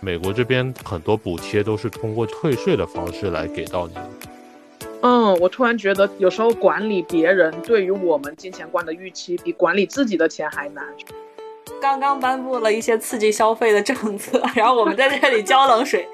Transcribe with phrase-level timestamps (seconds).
[0.00, 4.10] 美国这边很多补贴都是通过退税的方式来给到你的。
[5.02, 10.84] 嗯，我突然觉得有时候管理别人对于我们金钱观的预期，比管理自己的钱还难。
[11.80, 16.08] 刚刚颁布了一些刺激消费的政策，然后我们在这里浇冷水。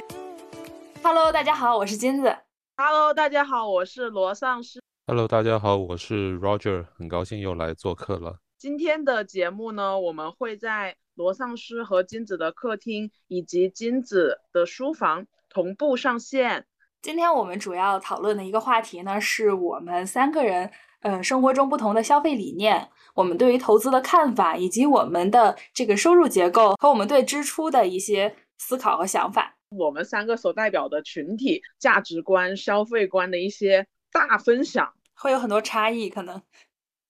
[1.03, 2.37] Hello，大家好，我是金子。
[2.77, 4.81] Hello，大家好，我是罗丧尸。
[5.07, 8.37] Hello，大家好，我是 Roger，很高兴又来做客了。
[8.59, 16.65] 今天的节目呢，我们会在罗丧尸和金子的客厅以及金子的书房同步上线。
[17.03, 20.71] 今天我们主要讨论的一个话题呢，是我们三个人，
[21.03, 29.55] 嗯，生活中不同的消费理念，我们对于投资的看法，以及我们的这个收入结构和我们对支出的一些思考和想法。
[29.69, 34.95] 我们三个所代表的群体价值观、消费观的一些大分享。
[35.15, 36.41] 会有很多差异，可能，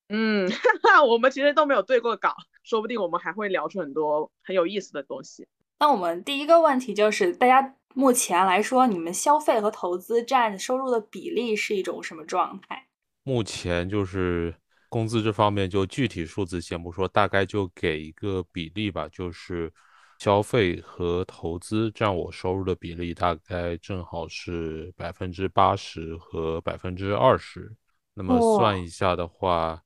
[0.09, 0.51] 嗯，
[1.09, 5.47] 我们其实都没有对过稿，说不定我们还会聊出很多很有意思的东西。
[5.79, 12.87] 那我们第一个问题就是，大家目前来说，你们消费和投资占收入的比例是一种什么状态？
[13.23, 14.55] 目前就是
[14.89, 19.73] 工资这方面，就具体数字先不说，大概就给一个比例吧，就是
[20.19, 27.75] 消费和投资占我收入的比例大概正好是百分之八十和百分之二十。
[28.13, 29.83] 那么算一下的话，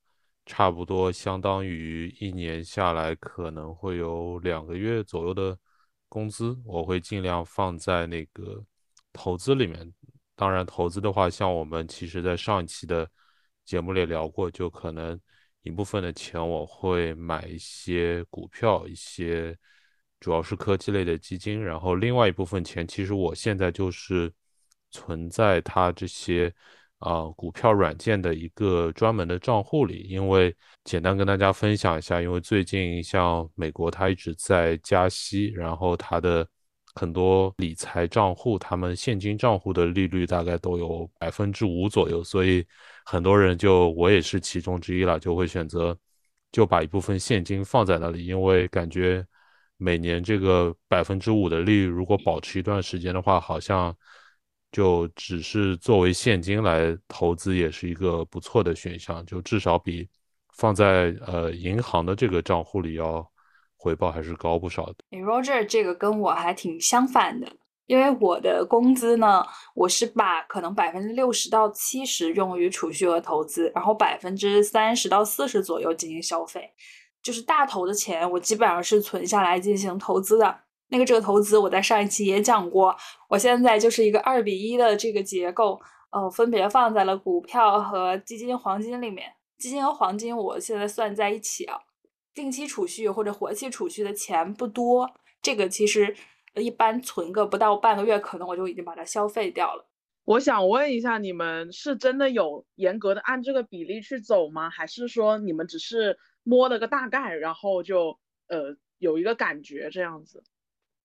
[0.47, 5.59] 差不多相当于一年下来可能会有两个月左右的
[6.09, 8.62] 工资，我会尽量放在那个
[9.12, 9.91] 投资里面。
[10.36, 13.09] 当然，投资的话，像我们其实在上一期的
[13.64, 15.19] 节目里聊过，就可能
[15.62, 19.56] 一部分的钱我会买一些股票，一些
[20.20, 24.33] 主要是科技类的基金，然后另外一部分钱，其实我现在就是
[24.91, 26.55] 存在它这些。
[27.05, 36.48] 啊，股票软件的一个专门的账户里，因为简单跟大家分享一下，因为最近像美国它一直在加息，然后它的
[36.94, 42.66] 很多理财账户，他们现金账户的利率大概都有百分之五左右，所以
[43.05, 45.95] 很多人就我也是其中之一了，就会选择
[46.52, 49.23] 就把一部分现金放在那里，因为感觉
[49.77, 53.95] 每年这个百分之五的利率如果保持一段时间的话，好像。
[54.74, 59.24] 就只是作为现金来投资，也是一个不错的选项。
[59.24, 60.08] 就至少比
[60.57, 63.24] 放在呃银行的这个账户里要
[63.77, 64.96] 回报还是高不少的。
[65.11, 67.46] 你 Roger 这个跟我还挺相反的，
[67.86, 69.46] 因为我的工资呢，
[69.77, 76.68] 我是把可能百分之六十到七十用于储蓄和投资，然后百分之三十到四十左右进行消费，
[77.23, 80.64] 就是大头的钱我基本上是存下来进行投资的。
[80.89, 82.96] 那个这个投资，我在上一期也讲过。
[83.28, 85.80] 我现在就是一个二比一的这个结构，
[86.11, 89.33] 呃，分别放在了股票和基金、黄金里面。
[89.58, 91.78] 基金和黄金我现在算在一起啊。
[92.34, 95.08] 定期储蓄或者活期储蓄的钱不多，
[95.40, 96.12] 这个其实
[96.56, 99.86] 一般存个不到半个月，可能我就已经把它消费掉了。
[100.24, 104.68] 我想问一下，你们是真的有严格的按这个比例去走吗？
[104.68, 108.18] 还是说你们只是摸了个大概，然后就
[108.48, 110.42] 呃有一个感觉这样子？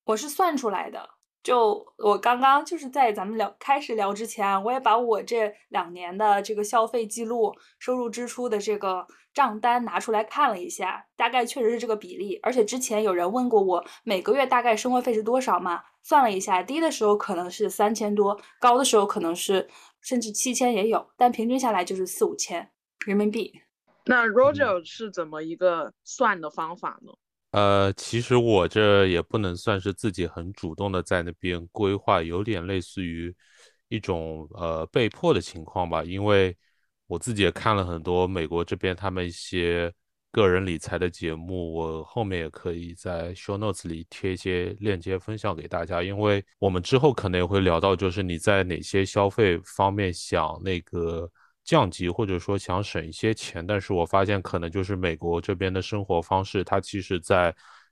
[0.10, 1.08] 我是算出来的，
[1.44, 9.06] 就我刚刚就是在咱们聊开始聊之前，我也把我这两年的这个消费记录、收入支出的这个
[9.36, 12.40] 账单拿出来看了一下，大概确实是这个比例。
[12.42, 19.70] 而且之前有人问过我每个月大概生活费是多少嘛，算了一下，低的时候可能是三千多，高的时候可能是
[20.02, 22.72] 甚至七千也有，但平均下来就是四五千
[23.06, 23.62] 人民币。
[24.06, 27.14] 那 Roger 是怎么一个算的方法呢？
[27.52, 33.36] 呃，其实我这也不能算是自己很主动的在那边规划，有点类似于
[33.88, 36.04] 一种呃被迫的情况吧。
[36.04, 36.56] 因为
[37.08, 39.92] 我自己也看了很多美国这边他们一些
[40.32, 46.04] 个人理财的节目，我后面也可以在 show notes 里贴一些链接分享给大家。
[46.04, 51.30] 因为我们之后可能也会聊到，就是你在哪些消费方面想那个。
[51.70, 57.52] 降级或者说想省一些钱，但是我发现可能就是美国这边的生活方式，它其实在，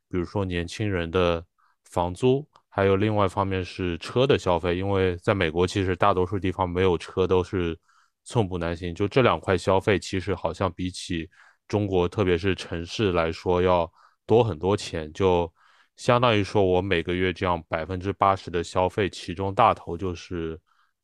[0.10, 1.46] 比如说年轻人的
[1.84, 7.78] 房租，还有另外一方面是车的消费，因为在美国其实大多数地方没有车都是
[8.24, 11.30] 寸步难行，就这两块消费其实好像比起
[11.68, 13.88] 中国，特别是城市来说要
[14.26, 15.54] 多很多钱，就
[15.98, 20.60] 相当于说我每个月这样百分之八十的消费，其中大头就是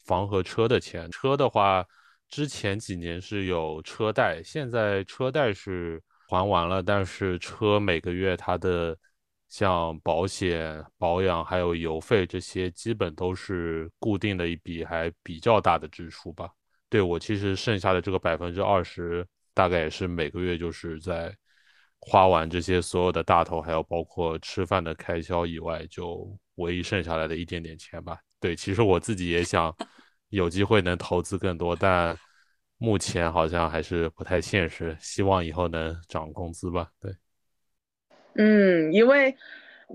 [0.05, 1.85] 房和车的钱，车的话。
[2.33, 8.97] 之前几年是有车贷，现在车贷是还完了，但是车每个月它的
[9.49, 16.49] 像保险、保养还有油费这些，基本都是固定的一笔还比较大的支出吧。
[16.89, 21.31] 对我其实剩下的这个百分之二十，大概也是每个月就是在
[21.99, 28.17] 花完这些所有的大头，还有包括吃饭的开销以外，就唯一剩下来的一点点钱吧。
[28.39, 29.71] 对，其实我自己也想
[30.33, 32.17] 有机会能投资更多，但
[32.79, 34.97] 目前好像还是不太现实。
[34.99, 36.89] 希望以后能涨工资吧。
[36.99, 37.11] 对，
[38.35, 39.35] 嗯，因为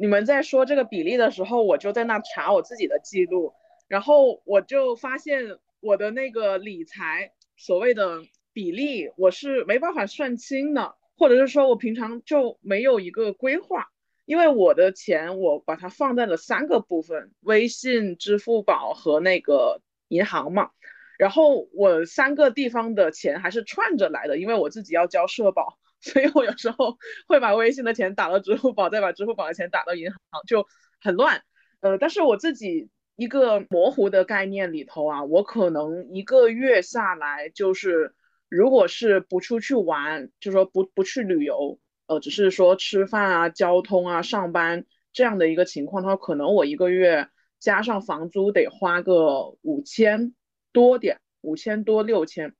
[0.00, 3.52] 你们在说这个比例的时候，我就在那查我自己的记录，
[3.88, 10.94] 然后我就发现我的那个理财所谓的比例，我是没办法算清的。
[11.17, 13.88] 或者是说我平常就没有一个规划，
[14.25, 20.70] 因为我的钱我把它放在了三个部分，微信、支付宝和那个银行嘛。
[21.19, 30.66] 然后我三个地方的钱还是串着来的，因为我自己要交社保， 所以我有时候会把微信的钱打到支付宝，再把支付宝的钱打到银行，就
[31.00, 31.43] 很乱。
[31.81, 38.14] 呃，但是我自己一个模糊的概念里头啊，我可能一个月下来就是。
[38.50, 47.28] 如果是不出去玩，就说不不去旅游，呃，只是说吃饭啊、交通啊、上班这样的一个情况的话，可能我一个月
[47.58, 50.34] 加上房租得花个五千
[50.72, 52.55] 多点，五千多六千。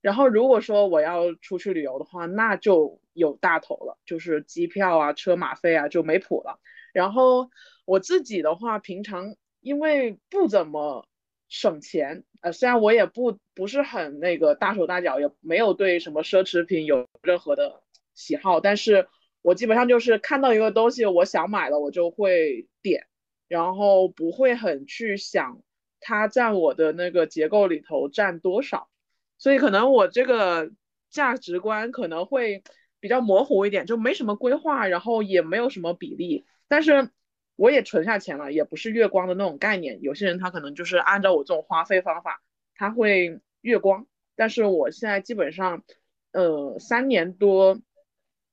[0.00, 6.58] 然后如果说我要出去旅游的话，那就有大头了，就是机票啊、车马费啊就没谱了。
[6.92, 7.50] 然后
[7.84, 11.06] 我自己的话，平常因为不怎么。
[11.54, 17.82] 省钱，呃，虽然我也不不是很那个大手大脚，也没有对什么奢侈品有任何的
[18.14, 19.06] 喜好，但是
[19.42, 23.06] 我基本上就是看到一个东西我想买了，我就会点，
[23.52, 25.60] 然后不会很去想
[26.00, 28.88] 它占我的那个结构里头占多少，
[29.36, 30.72] 所以可能我这个
[31.10, 32.62] 价值观可能会
[32.98, 37.10] 比较模糊一点，就没什么规划，然后也没有什么比例，但是。
[37.54, 40.00] 我也存下钱了，也不是月光的那种概念。
[40.00, 42.42] 有些人他可能就是按照我这种花费方法，
[42.74, 44.06] 他会月光。
[44.34, 45.84] 但是我现在基本上，
[46.32, 47.78] 呃，三年多，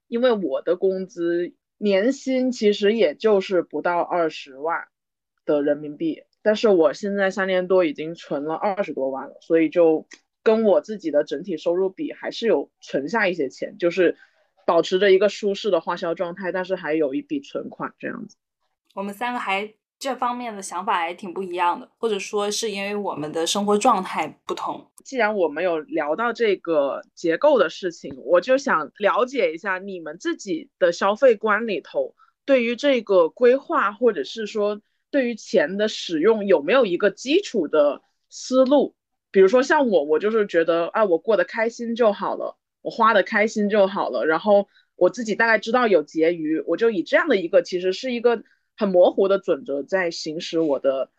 [0.09, 4.87] 因为我的工资年薪其实也就是不到二十万
[5.45, 10.07] 的人民币，但是我现在三年多已经存了二十多万了，所以就
[10.43, 14.17] 跟我自己的整体收入比，还是有存下一些钱，就是
[14.67, 18.37] 保持着一个舒适的花销状态，但是还有一笔存款这样子。
[18.93, 24.89] 我们三个还这方面的想法还挺不一样的，或者说是因为我们的生活状态不同。
[25.03, 32.15] 既然我们有聊到这个结构的事情，我就想了解一下你们自己的消费观里头，
[32.45, 34.79] 对于这个规划，或者是说
[35.11, 38.95] 对于钱的使用，有没有一个基础的思路？
[39.31, 48.41] 比如说像我，我就是觉得，哎，我过得开心就好了，我花的开心就好了，然后我自己大概知道有结余，我就以这样的一个，其实是一个。
[48.79, 51.11] 很模糊的准则在行使我的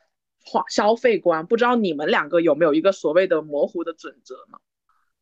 [0.43, 4.59] 花消费观，不知道你们两个有没有一个所谓的模糊的准则呢？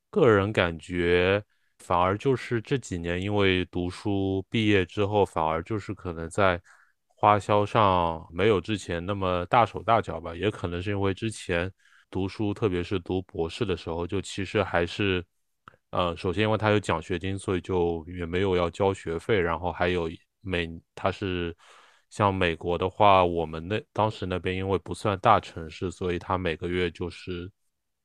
[0.09, 1.43] 个人感觉，
[1.79, 6.63] 反而就是这几年因为读书毕业之后，反而就是可能在
[7.09, 10.33] 花销上没有之前那么大手大脚吧。
[10.33, 11.69] 也可能是因为之前
[12.09, 15.25] 读书，特别是读博士的时候，就其实还是，
[15.91, 20.09] 呃，首先因为他有奖学金，所以就也没有要交学费，然后还有
[20.41, 21.53] 每他是。
[22.11, 27.51] 像美国的话，我们那当时那边因为不算大城市，所以他每个月就是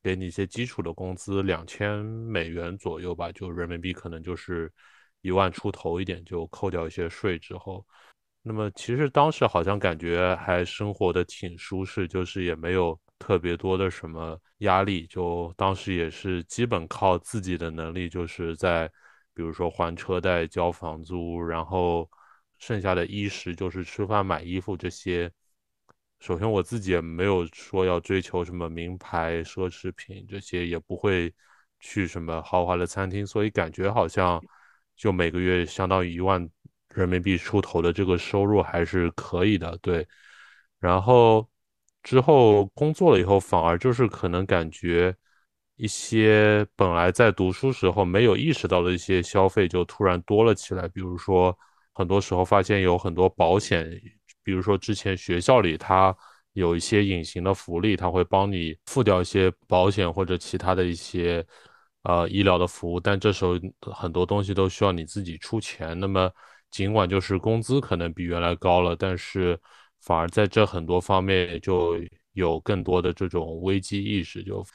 [0.04, 4.70] 给你一些基础的工资，两千美元左右吧，就人民币可能就是
[5.22, 7.86] 一万出头一点，就扣掉一些税之后，
[8.42, 18.86] 那么其实当时好像感觉还生活的挺舒适，就是也没有特别多的什么压力，就当时也是基本靠自己的能力，就是在
[19.34, 22.10] 比如说还车贷、交房租，然后。
[22.66, 25.30] 剩下的衣食就是吃饭、买衣服这些。
[26.22, 31.34] 首先我自己也没有说要追求什么名牌奢侈品，这些也不会
[31.82, 34.42] 去什么豪华的餐厅，所以感觉好像
[34.96, 36.50] 就每个月相当于一万
[36.96, 39.78] 人民币出头的这个收入还是可以的。
[39.80, 40.08] 对，
[40.80, 41.46] 然后
[42.02, 45.14] 之后工作了以后，反而就是可能感觉
[45.76, 51.58] 一些本来在读书时候没有意识到的一些消费就突然多了起来，比如说。
[51.94, 53.90] 很多时候发现有很多保险，
[54.44, 56.16] 比如说之前学校里它
[56.54, 61.46] 有一些隐形的福利，它会帮你付掉一些保险或者其他的一些
[62.04, 63.54] 呃医疗的服务，但这时候
[63.92, 66.00] 很多东西都需要你自己出钱。
[66.00, 66.32] 那么
[66.72, 69.60] 尽管就是工资可能比原来高了，但是
[70.02, 71.96] 反而在这很多方面就
[72.34, 74.66] 有更多的这种危机意识，就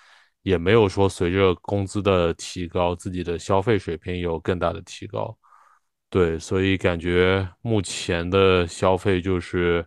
[0.42, 5.36] 也没有说随着工资的提高，自己的消费水平有更大的提高。
[6.10, 9.86] 对，所以感觉目前的消费就是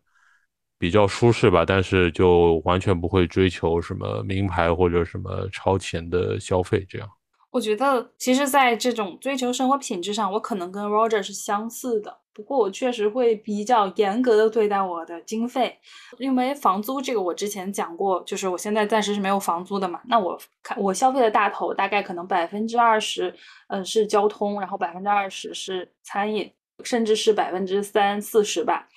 [0.78, 7.10] 比较舒适吧，但是就完全不会追求什么名牌或者什么超前的消费这样。
[7.50, 12.21] 我觉得，其实，在这种追求生活品质上，我可能跟 Roger 是相似的。
[12.34, 15.78] 不过，我确实会比较严格的对待我的经费，
[16.18, 20.00] 因为房租这个我之前讲过，就是我现在暂时是没有房租的嘛。
[20.08, 23.34] 那我看我消费的大头大概可能百分之二十，
[23.68, 26.52] 嗯，是交通，然后百分之二十是餐饮，
[26.84, 28.88] 甚至是百分之三四十吧。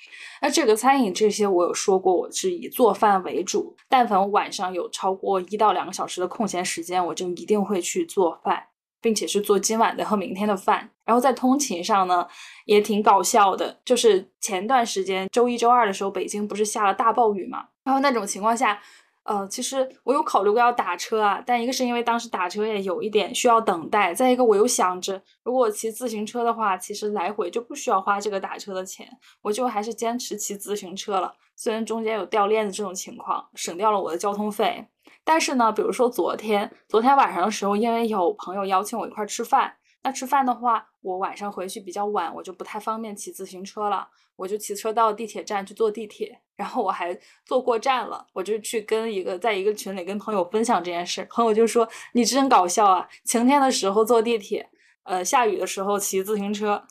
[0.41, 3.75] 那这个餐饮这些我有说过，我是以做饭为主。
[3.89, 8.63] 但凡晚上有超过一到两个小时的空闲时间，我就一定会去做饭。
[9.05, 12.27] 并且是做今晚的和明天的饭，然后在通勤上呢，
[12.65, 13.79] 也挺搞笑的。
[13.85, 17.67] 就是前段时间周一、周二的时候，北京不是下了大暴雨嘛？
[17.83, 18.81] 然后那种情况下，
[19.25, 29.07] 呃，其实我有考虑过要打车啊，但一个是因为当时打车也有一点需要等待，再一个我又想着，如果我骑自行车的话，其实来回就不需要花这个打车的钱，
[29.43, 31.35] 我就还是坚持骑自行车了。
[31.55, 34.87] 虽然中间有掉链子这种情况，省掉了我的交通费。
[35.25, 54.69] 但是呢，比如说昨天，昨天晚上的时候，因为有朋友邀请我一块吃饭，那吃饭的话，我晚上回去比较晚，我就不太方便骑自行车了，我就骑车到地铁站去坐地铁，然后我还坐过站了，我就去跟一个在一个群里跟朋友分享这件事，朋友就说你真搞笑啊，晴天的时候坐地铁，
[55.05, 56.85] 呃，下雨的时候骑自行车。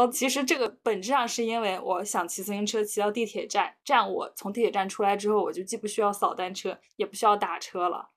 [0.00, 8.08] 哦，其实这个本质上是因为我想骑自行车骑到地铁站，这样我从地铁站出来之后，我就既不需要扫单车，也不需要打车了，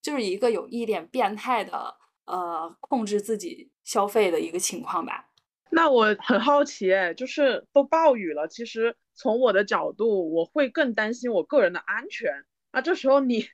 [0.00, 1.96] 就是一个有一点变态的
[2.26, 5.30] 呃控制自己消费的一个情况吧。
[5.72, 12.30] 那我很好奇，哎，就是都暴雨了，其实从我的角度，我会更担心我个人的安全。
[12.70, 13.44] 那这时候你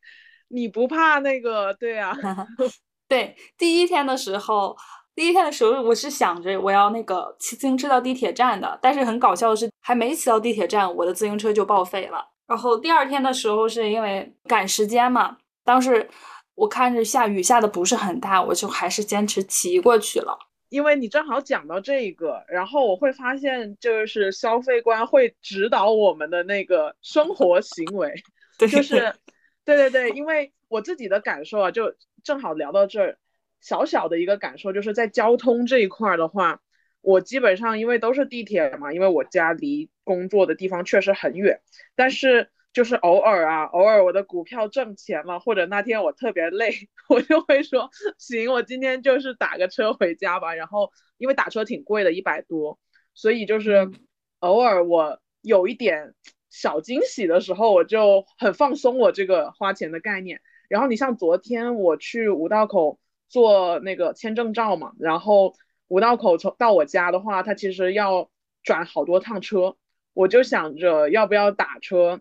[0.49, 1.73] 你不怕那个？
[1.73, 2.15] 对啊，
[3.09, 4.77] 对，第一天的时候。
[5.19, 12.25] 第一天的时候，我是想着我要那个骑自行车到地铁站的，但是很搞笑的是，还没骑到地铁站，我的自行车就报废了。
[12.47, 16.09] 然后第二天的时候，是因为赶时间嘛，当时
[16.55, 20.39] 我看着下雨下的不是很大，我就还是坚持骑过去了。
[20.69, 28.15] 因为你正好讲到这个，然后我会发现，就是消费观会指导我们的那个生活行为，
[28.57, 29.13] 就是，
[29.65, 33.19] 对对对，因为我自己的感受啊，就正好聊到这儿。
[33.61, 36.61] 小小的一个感受就是在交通这一块的话，
[37.01, 41.61] 我基本上因为都是地铁嘛，因为我家离工作的地方确实很远，
[41.97, 46.73] 但是就是偶尔啊，偶尔我的股票挣钱了，或者那天我特别累，
[47.09, 50.55] 我就会说行，我今天就是打个车回家吧。
[50.55, 52.79] 然后因为打车挺贵的，一百多，
[53.15, 53.91] 所以就是
[54.39, 56.15] 偶尔我有一点
[56.49, 60.41] 小惊喜的时候，我就很放松我这个花钱的概念。
[60.69, 63.01] 然后你像昨天我去五道口。
[63.29, 65.55] 做那个签证照嘛，然后
[65.89, 68.31] 五道口从到我家的话，它其实要
[68.63, 69.77] 转好多趟车，
[70.13, 72.21] 我就想着要不要打车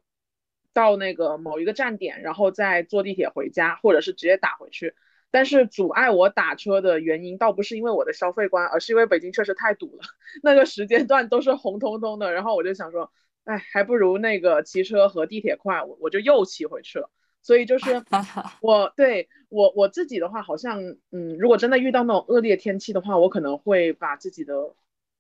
[0.73, 4.93] 到那个某一个站点，然后再坐地铁回家，或者是直接打回去。
[5.29, 10.03] 但是阻碍我打车的原因，倒不是因为我的消费观，而是因为北京确实太堵了，
[10.41, 12.31] 那个时间段都是红彤彤的。
[12.31, 13.11] 然后我就想说，
[13.43, 17.09] 哎，还不如那个骑车和地铁快，我我就又骑回去了。
[17.47, 17.85] 所以就是
[18.59, 20.81] 我对我我自己的话，好像
[21.13, 24.53] 嗯，如果真的遇到那种恶劣天气的话，我可能会把自己的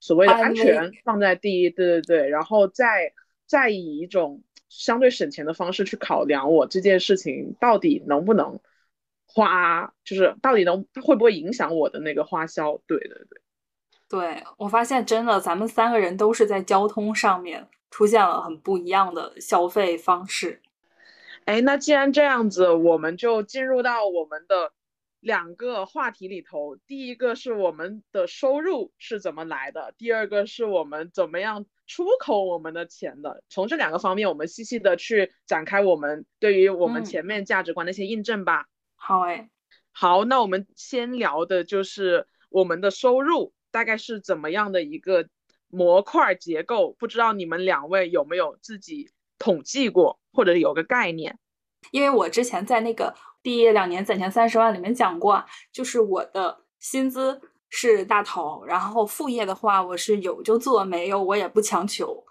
[0.01, 3.13] 所谓的安全放在第一，对对对，然后再
[3.45, 8.59] 再以一种相对省钱的方式去考量我这件事情到底能不能
[9.25, 12.77] 花，就是到底能它会不会影响我的那个花销？
[12.87, 13.39] 对对对，
[14.09, 20.61] 对我发现真的，咱们三个人都是在交通上面出现了很不一样的消费方式。
[21.47, 24.73] 哎，那既然这样子，我们就进入到我们的
[25.21, 26.75] 两个话题里头。
[26.75, 33.45] 第一个是我们的收入是怎么来的，第二个是我们怎么样出口我们的钱的。
[33.47, 38.67] 从这两个方面，我们细细的去展开我们对于我们前面价值观的一些印证吧。
[38.97, 39.49] 好哎，
[39.93, 45.29] 好，那我们先聊的就是我们的收入大概是怎么样的一个
[45.69, 46.91] 模块结构。
[46.99, 50.19] 不知道你们两位有没有自己统计过？
[50.37, 51.35] 或者有个概念，
[51.89, 62.23] 因为我之前在那个毕业两年攒钱三十万里面讲过，就是我的薪资是大头，然后副业的话我是有就做，没有我也不强求。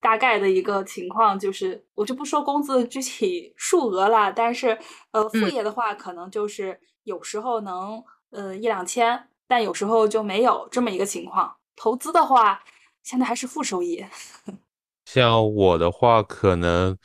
[0.00, 4.78] 大概的一个情况就是，我就不说工资具体数额了，但是
[5.10, 11.54] 呃，副业的话可能就是有时候能呃一两千，但有时候就没有这么一个情况。
[11.76, 12.64] 投资的话，
[13.02, 14.02] 现在还是负收益。
[15.04, 16.96] 像我的话，可能。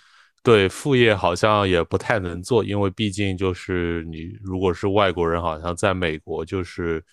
[0.46, 7.04] 对副业好像也不太能做，因为毕竟就是你如果是外国人，好像在美国就是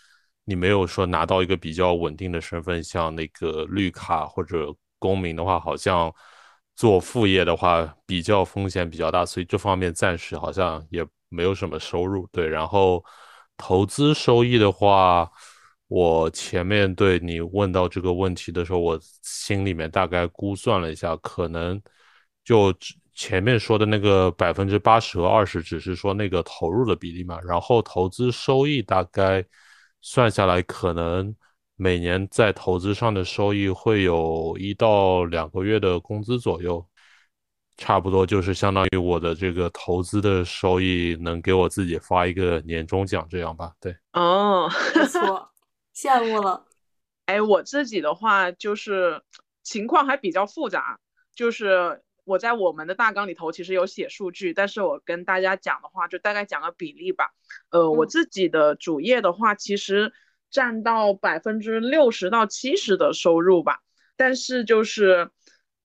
[0.45, 4.67] 你没有说拿到一个比较稳定的身份，像那个绿卡或者
[4.99, 6.15] 公民的话，好像
[6.77, 12.29] 做副业的话比较风险比较大，所以这方面暂时好像也没有什么收入。
[12.33, 13.03] 对，然后
[13.57, 15.31] 投资收益的话，
[15.89, 21.81] 我前面对你问到这个问题的时候，我心里面大概估算了一下，可能
[22.45, 22.75] 就
[23.15, 29.45] 前面说的那个百分之八十和二十，只是说那个投入的比例嘛，然后投资收益大概
[30.01, 31.35] 算下来，可能
[31.77, 36.87] 每年在投资上的收益会有一到两个月的工资左右。
[37.79, 43.73] 差不多就是相当于我的这个投资的收益能给我自己发一个年终奖这样吧？
[43.81, 45.51] 对，哦，不错，
[45.97, 46.65] 羡慕了。
[47.25, 49.23] 哎，我自己的话就是
[49.63, 51.01] 情况还比较复杂，
[51.35, 57.33] 就是我在我们的大纲里头其实有写数据，但是我跟大家讲的话就大概讲个比例吧。
[57.71, 60.13] 呃，我自己的主业的话其实
[60.51, 63.81] 占到百分之六十到七十的收入吧，
[64.17, 65.31] 但是就是。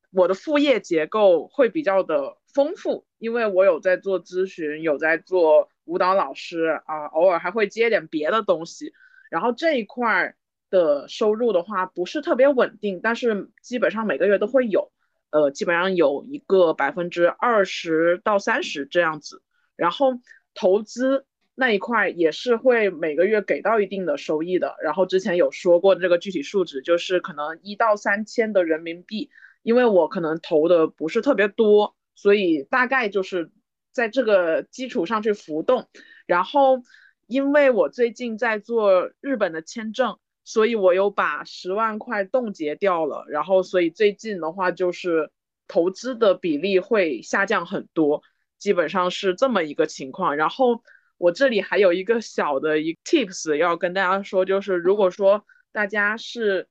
[0.10, 8.94] 我的副业结构会比较的丰富，因为我有在做咨询，有在做舞蹈老师啊，偶尔还会接点别的东西。
[9.30, 10.34] 然后这一块
[10.70, 14.92] 的收入的话不是特别稳定，但是基本上每个月都会有，
[15.32, 19.42] 呃，基本上有一个百分之二十到三十这样子。
[19.76, 20.14] 然后
[20.54, 24.76] 投资那一块也是会每个月给到一定的收益的。
[24.84, 29.30] 然后之前有说过这个具体数值，就是可能一到三千的人民币。
[29.64, 33.52] 因为我可能投的不是特别多，所以大概就是
[33.92, 35.90] 在这个基础上去浮动。
[36.26, 36.84] 然后，
[37.26, 43.26] 因为我最近在做日本的签证，所以我又把十万块冻结掉了。
[43.28, 45.30] 然后，所以最近的话就是
[45.68, 48.24] 投资的比例会下降很多，
[48.58, 50.38] 基本上是这么一个情况。
[50.38, 50.82] 然后
[51.18, 56.70] 我这里还有一个小的一 tips 要跟大家说，就是如果说大家是。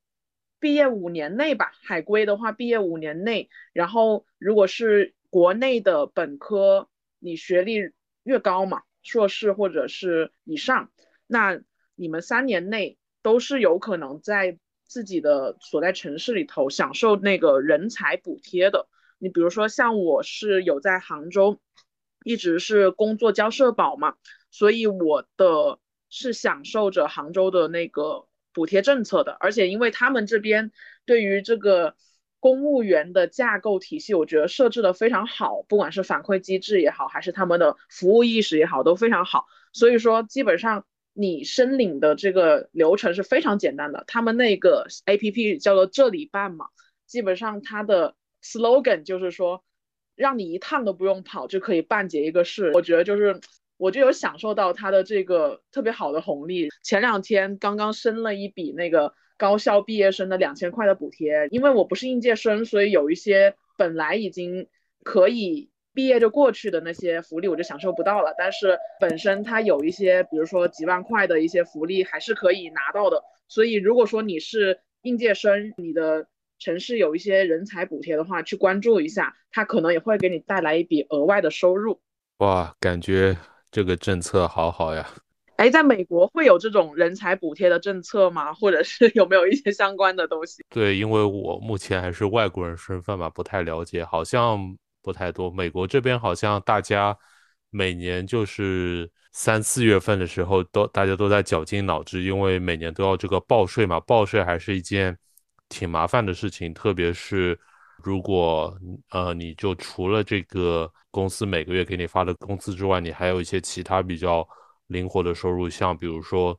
[0.58, 7.92] 毕业五年内吧，海归的话，毕业五年内，然后如果是国内的本科，你学历
[8.22, 10.90] 越高嘛，硕士或者是以上，
[11.26, 11.60] 那
[11.94, 18.86] 你们三年内都是有可能在自己的所在城市里头享受那个人才补贴的。
[19.18, 21.58] 你比如说像我是有在杭州，
[22.22, 24.14] 一直是工作交社保嘛，
[24.52, 28.28] 所以我的是享受着杭州的那个。
[28.56, 30.72] 补贴政策的，而且因为他们这边
[31.04, 31.94] 对于这个
[32.40, 39.44] 公务员的架构体系，我觉得设置的非常好，不管是反馈机制也好，还是他们的服务意识也好，都非常好。
[39.74, 44.04] 所以说，基本上你申领的这个流程是非常简单的。
[44.06, 46.66] 他们那个 A P P 叫做这里办嘛，
[47.06, 49.64] 基本上它的 slogan 就是说，
[50.14, 52.70] 让你一趟都不用跑就可以办结一个事。
[52.74, 53.40] 我觉得就是。
[53.78, 56.70] 我就有享受到它的这个特别好的红利。
[56.82, 64.66] 前两天刚刚申了一笔那个高校毕业生的两千块的补贴，因为我不是应届生，所以有一些本来已经
[65.04, 68.34] 可以毕业就过去的那些福利，我就享受不到了。
[68.38, 73.24] 但是本身它有一些，比如说几万块的一些福利，还是可以拿到的。
[73.48, 76.28] 所以如果说你是应届生，你的
[76.58, 82.00] 城市有一些人才补贴的话，去关注一下，它可能也会给你带来一笔额外的收入。
[82.38, 83.36] 哇，感觉。
[83.72, 85.06] 这个政策好好呀！
[85.56, 88.54] 哎，在美国会有这种人才补贴的政策吗？
[88.54, 90.64] 或者是有没有一些相关的东西？
[90.70, 94.58] 对，因为我目前还是外国人身份嘛，不太了解，好像
[95.06, 95.48] 不太多。
[95.48, 97.16] 美国这边好像大家
[97.70, 105.16] 每年就是三四月份的时候，都大家都在绞尽脑汁，因为每年都要这个报税嘛，报税还是一件
[105.68, 107.58] 挺麻烦的事情，特别是。
[108.04, 108.78] 如果
[109.10, 114.46] 呃，你就除了这个公司每个月给你发的工资之外，你还有一些其他比较
[114.88, 116.56] 灵活的收入，像比如说，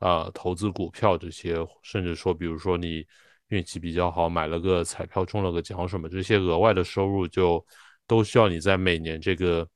[0.00, 3.06] 呃，投资股票这些，甚至说，比如说你
[3.48, 7.64] 运气比较好，买了个彩票中了个奖什么，这些额外的收入就
[8.08, 9.68] 都需要你在每年这个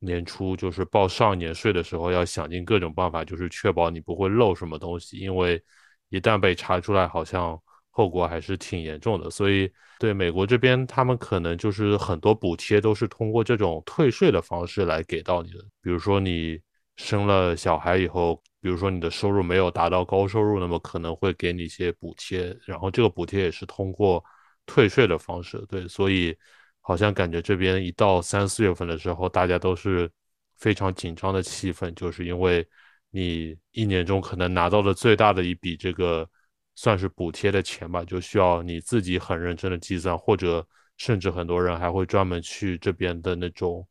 [0.00, 5.62] 年初就是报上年税的时候，要想尽各种办法，就是确保你不会漏什么东西，因为
[6.10, 7.58] 一旦被查出来，好像。
[7.92, 15.58] 后果还是挺严重的，所以对美国这边，他们可能就是很多补贴都是通过这种退税的方式来给到你的。
[15.82, 16.58] 比如说你
[16.96, 24.24] 生了小孩以后，比如说你的收入没有达到高收入，那么可能会给你一些补贴，然后这个补贴也是通过
[24.64, 25.58] 退税的方式。
[25.68, 26.34] 对，所以
[26.80, 30.10] 好像感觉这边一到三四月份的时候，大家都是
[30.58, 32.66] 非常紧张的气氛，就是因为
[33.10, 36.28] 你一年中可能拿到的最大的一笔这个。
[36.76, 40.66] 算是补贴的钱吧，就需要你自己很认真的计算，或者
[40.96, 43.86] 甚至很多人还会专门去这边的那种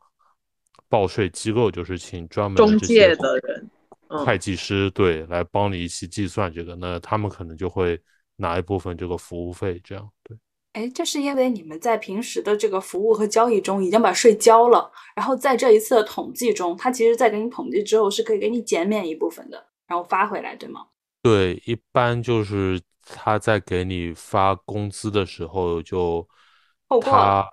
[0.88, 3.69] 报税机构，就是请专门中介的人、
[4.25, 8.02] 会计师对来帮你一起计算这个，那他们可能就会
[8.38, 10.36] 拿一部分这个服务费，这样对。
[10.73, 20.86] 哎，这是因为你们在平时的这个服务和交易中已经把税交了，然后在这一次的统计中，它其实在给你统计之后是可以给你减免一部分的，然后发回来，对吗？
[21.23, 26.25] 对，一般就是他在给你发工资的时候，就
[27.01, 27.49] 他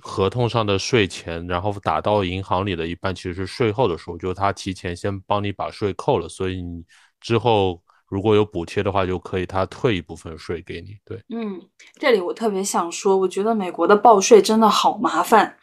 [0.00, 6.84] 合同上的税前，然后打到银行里的一般其实是税后的时候，就是他提前先帮你把税扣了，所以你
[7.20, 7.82] 之后。
[8.08, 10.96] 如果有补贴的话，就可以他退一部分税给你。
[11.04, 11.60] 对，嗯，
[11.98, 15.56] 这里我特别想说，我觉得美国的报税真的好麻烦，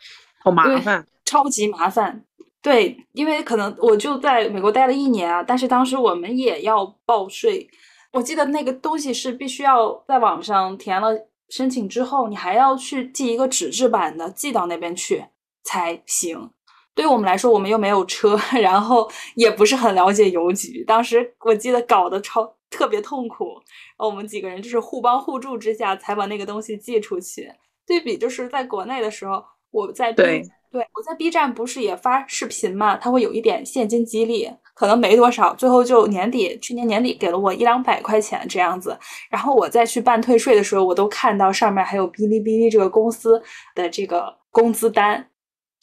[0.43, 2.25] 好麻烦，超级麻烦。
[2.61, 7.69] 对，因为可能我就在美国待了一年啊，但是当时我们也要报税。
[8.11, 11.09] 我记得那个东西是必须要在网上填了
[11.49, 15.25] 申请之后，你还要去寄一个纸质版的，寄到那边去
[15.63, 16.51] 才行。
[16.95, 20.83] 对于我们来说，我们又没有车， 然后也不是很了解邮局。
[20.85, 23.59] 当时我记得搞得超特别痛苦，
[23.97, 27.51] 我们几个人就是互帮互助之下才把那个东西寄出去。
[27.85, 38.97] 对比就是在国内的时候，我在对对我在 B 站不是也发视频嘛，它会有一点现金激励，可能没多少，最后就年底去年年底给了我一两百块钱这样子。
[39.29, 43.41] 然后我再去办退税的时候，我都看到上面还有哔哩哔哩这个公司
[43.75, 45.27] 的这个工资单。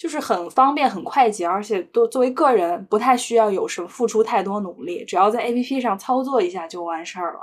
[0.01, 7.41] 就是很方便、很快捷，而且都作为个人不太需要有什么付出太多努力，只要在 A P P 上操作一下就完事儿了。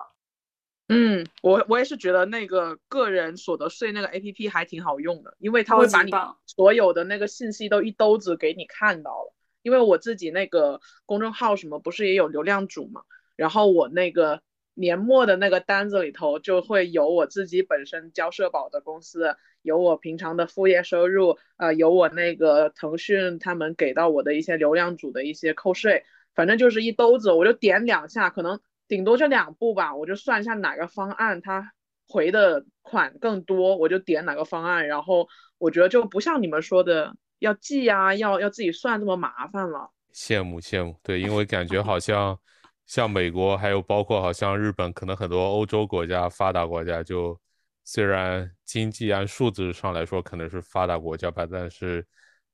[0.88, 6.12] 嗯，我我也是觉得那个个人所得税那个 A P P 还挺好用的，因为它会把你
[6.48, 9.36] 所有的那个信息都一兜子给你看到了。
[9.62, 13.04] 因为我自己那个公众号什么不是也有流量主嘛，
[13.36, 14.42] 然后我那个。
[14.80, 19.36] 年末的那个单子里头就会有我自己本身交社保的公司，
[19.68, 31.74] 有我平常的副业收入，呃，有我那个腾讯他们给到我的一些流量组的一些扣税，反正就是一兜子，我就点两下，可能顶多就两步吧，我就算一下哪个方案他
[32.08, 35.28] 回的款更多，我就点哪个方案，然后
[35.58, 39.92] 我觉得就不像你们说的要记啊，要要自己算这么麻烦了。
[40.14, 42.40] 羡慕羡慕，对，因为感觉好像。
[42.88, 47.38] 像美国，还有包括好像日本，可能很多欧洲国家、发达国家，就
[47.90, 52.06] 虽然经济按数字上来说可能是发达国家吧，但是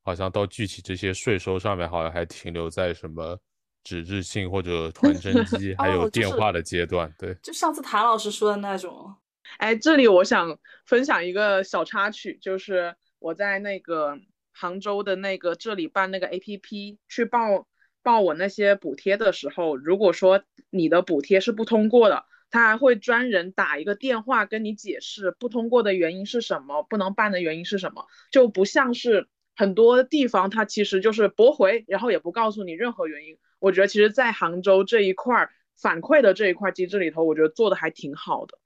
[0.04, 3.36] 好像到具体这些税收上面，好像还停留在什么
[3.82, 7.12] 纸质信或者 传真机还有电话的阶段。
[7.18, 9.12] 对，就上次谭老师说的那种。
[9.58, 14.16] 哎，这里我想分享一个小插曲，就是我在那个
[14.52, 17.66] 杭州的那个这里办那个 APP 去报。
[18.04, 33.36] 报我那些补贴的时候，如果说你的补贴是不通过的，他还会专人打一个电话跟你解释不通过的原因是什么，不能办的原因是什么，就不像是很多地方它其实就是驳回，然后也不告诉你任何原因。
[33.58, 38.56] 我觉得其实，在杭州这一块反馈的这一块机制里头，我觉得做的还挺好的。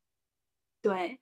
[0.83, 1.19] 对。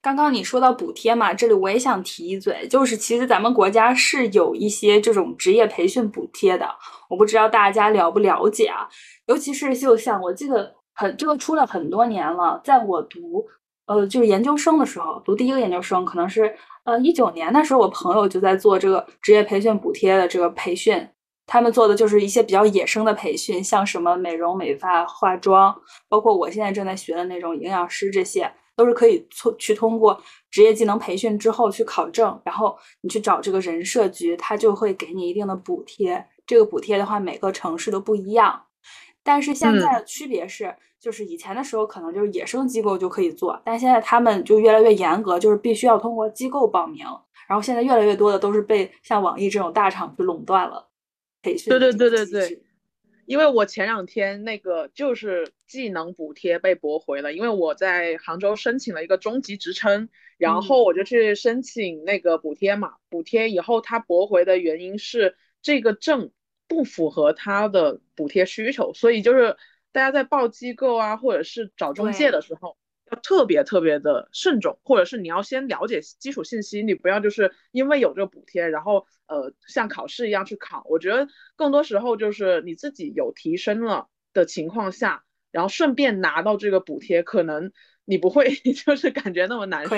[0.00, 6.66] 刚刚你说到补贴嘛，这里我也想提一嘴，就是其实咱们国家是有一些这种职业培训补贴的，
[7.10, 8.88] 我不知道大家了不了解啊？
[9.26, 13.46] 尤其是就像我记得很这个出了很多年了，在我读
[13.86, 16.52] 呃就是研究生的时候，读第一个研究生可能是
[16.84, 21.08] 呃一九年的时候，我朋友就在做这个职业培训补贴的这个培训，
[21.46, 25.74] 他们做的就是一些比较野生的培训，像什么美容美发、化妆，
[26.08, 28.52] 包括我现在正在学的那种营养师这些。
[28.78, 36.24] 都是可以通去通过职业技能培训之后去考证，然后你去找这个人社局，他就会给你一定的补贴。
[36.46, 38.66] 这个补贴的话，每个城市都不一样。
[39.24, 47.04] 但是现在的区别是，就是以前的时候可能就是野生机构就可以做，但现在他们就越来越严格，就是必须要通过机构报名。
[47.48, 50.88] 然后现在越来越多的都是被像网易这种大厂去垄断了
[51.40, 51.70] 培训。
[51.70, 52.62] 对对对对对。
[53.24, 60.08] 因为我前两天那个就是技能补贴被驳回了，因为我在杭州申请了一个中级职称，
[60.38, 66.30] 然后我就去申请那个补贴嘛，补贴以后他驳回的原因是这个证
[66.66, 69.58] 不符合他的补贴需求，所以就是
[69.98, 72.76] 大家在报机构啊，或者是找中介的时候。
[73.10, 80.84] 要特别特别的慎重，或者是你要先了解基础信息，你不要就是因为有这个补贴，然后呃像考试一样去考。
[80.90, 87.72] 我觉得更多时候就是你自己有提升了的情况下，然后顺便拿到这个补贴，可能
[88.04, 88.50] 你不会
[88.86, 89.96] 就是感觉那么难受。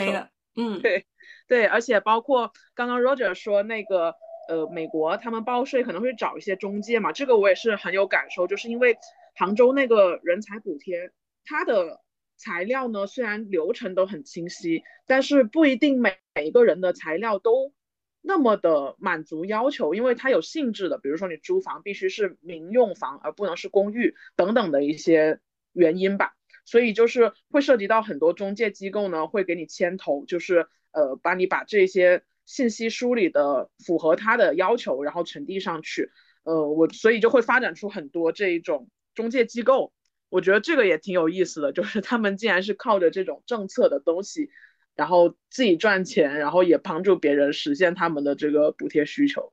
[0.54, 1.04] 嗯，对
[1.48, 4.14] 对，而且包括刚刚 Roger 说那个
[4.48, 8.96] 呃美国他们报税可能会找一些中介嘛，这个我也是很有感受，就是因为
[9.34, 11.12] 杭州那个人才补贴
[11.44, 12.00] 它的。
[12.42, 17.74] 材料呢，虽然流程都很清晰，但是不一定每每一个人的材料都
[18.22, 25.38] 那么的满足要求，因为它有性质的，比如说你租房必须是民用房，而不能是公寓等等的一些
[25.74, 26.32] 原因吧。
[26.64, 36.10] 所以就是会涉及到很多中介机构呢会给你牵头，就是呃帮你把这些信息梳理的符合他的要求，然后呈递上去。
[36.44, 38.88] 呃，我所以就会发展出很多这一种
[39.20, 39.92] 中介机构，
[40.30, 44.48] 我觉得这个也挺有意思的，就是他们竟然是靠着这种政策的东西，
[44.96, 49.52] 然后自己赚钱，然后也帮助别人实现他们的这个补贴需求。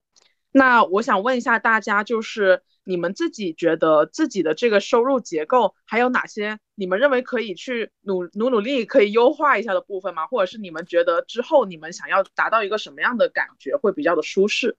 [0.51, 10.25] 那我想问一下大家，就是你们自己觉得自己的这个收入结构还有哪些你们认为可以去努努努力可以优化一下的部分吗？
[10.25, 14.77] 或者是你们觉得之后你们想要达到一个什么样的感觉会比较的舒适？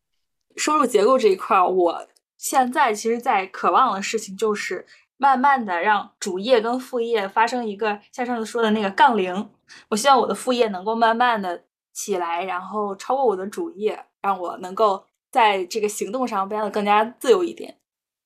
[0.56, 9.50] 收入结构这一块，我现在其实在渴望的事情就是慢慢的让主业跟副业发生一个像上次说的那个杠铃。
[9.88, 17.76] 我希望我的副业能够慢慢的起来，然后超过我的主业，让我能够在这个行动上变得更加自由一点。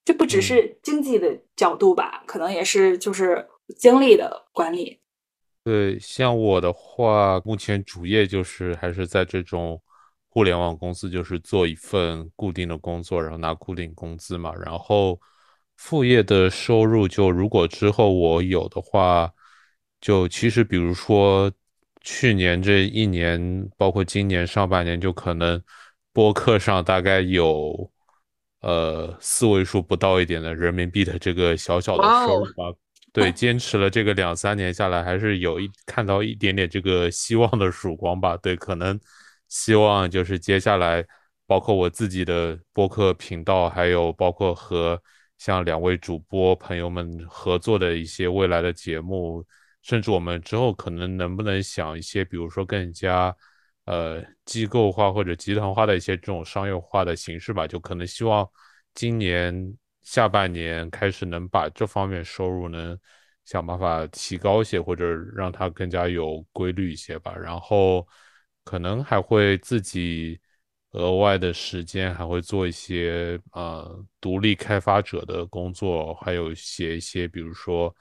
[0.04, 3.48] 这不只是经济的角度吧，可能也是就是
[3.78, 5.00] 精力的管理。
[5.64, 9.80] 对，像我的话，目前主业就是还是在这种。
[10.34, 14.50] 互联网公司就是做一份固定的工作，然后拿固定工资嘛。
[14.64, 15.20] 然后
[15.76, 19.30] 副业的收入，就如果之后我有的话，
[20.00, 21.52] 就其实比如说
[22.00, 25.62] 去年这一年，包括今年上半年，就可能
[26.14, 27.92] 播客上大概有
[28.62, 32.74] 呃四位数不到一点的人民币的这个小小的收入吧。
[33.12, 38.34] 对， 坚持了这个两三年下来，还是有一看到一点点这个希望的曙光吧。
[38.38, 38.98] 对，可能。
[39.52, 41.04] 希望就是接下来，
[41.46, 44.98] 包括我自己的播客频道，还有包括和
[45.36, 49.44] 像两位主播朋友们合作的一些未来的节目，
[49.82, 53.36] 甚至我们之后可能能不能想一些，比如说更加
[53.84, 58.48] 呃机构化或者集团化的一些这种商业化的形式吧，就可能希望
[58.94, 62.98] 今年下半年开始能把这方面收入能
[63.44, 65.04] 想办法提高一些，或者
[65.36, 68.08] 让它更加有规律一些吧，然后。
[68.64, 70.40] 可能还会自己
[70.92, 77.94] 额外的时间，还会做一些呃独立开发者的工作，还有写一些，比如说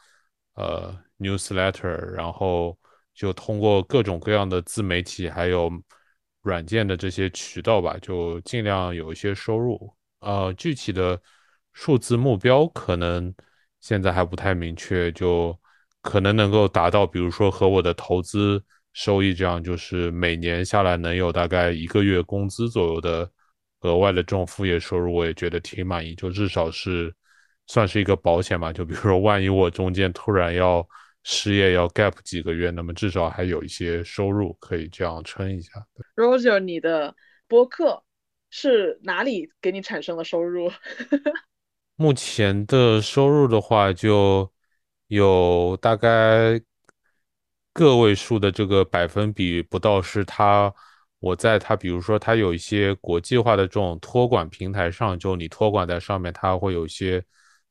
[0.54, 2.78] 呃 newsletter，然后
[3.14, 5.72] 就通过各种各样的自媒体还有
[6.42, 9.94] 软件的这些渠道吧，就尽量有一些收入。
[10.20, 11.20] 呃，具体的
[11.74, 13.34] 数字目标可能
[13.80, 15.58] 现在还不太明确，就
[16.02, 18.64] 可能能够达到，比如说和我的投资。
[18.94, 23.32] 收益这样就是每年下来能有大概一个月工资左右的
[23.82, 26.14] 额外的这种副业收入，我也觉得挺满意。
[26.16, 27.14] 就至少是
[27.68, 28.74] 算是一个保险吧。
[28.74, 30.86] 就比如说，万一我中间突然要
[31.24, 35.72] 失业要 gap 几个月，那么至少还有一些收入可以这样撑一下。
[36.16, 37.16] Roger，你的
[37.48, 38.04] 播客
[38.50, 40.70] 是哪里给你产生了收入？
[41.96, 44.52] 目前的收入的话，就
[45.08, 46.62] 有大概。
[47.74, 50.74] 个位数的这个百分比不到，是他
[51.20, 57.24] 我在他比如说他有一些国际化的这种托管平台上，就你托管在上面，它会有一些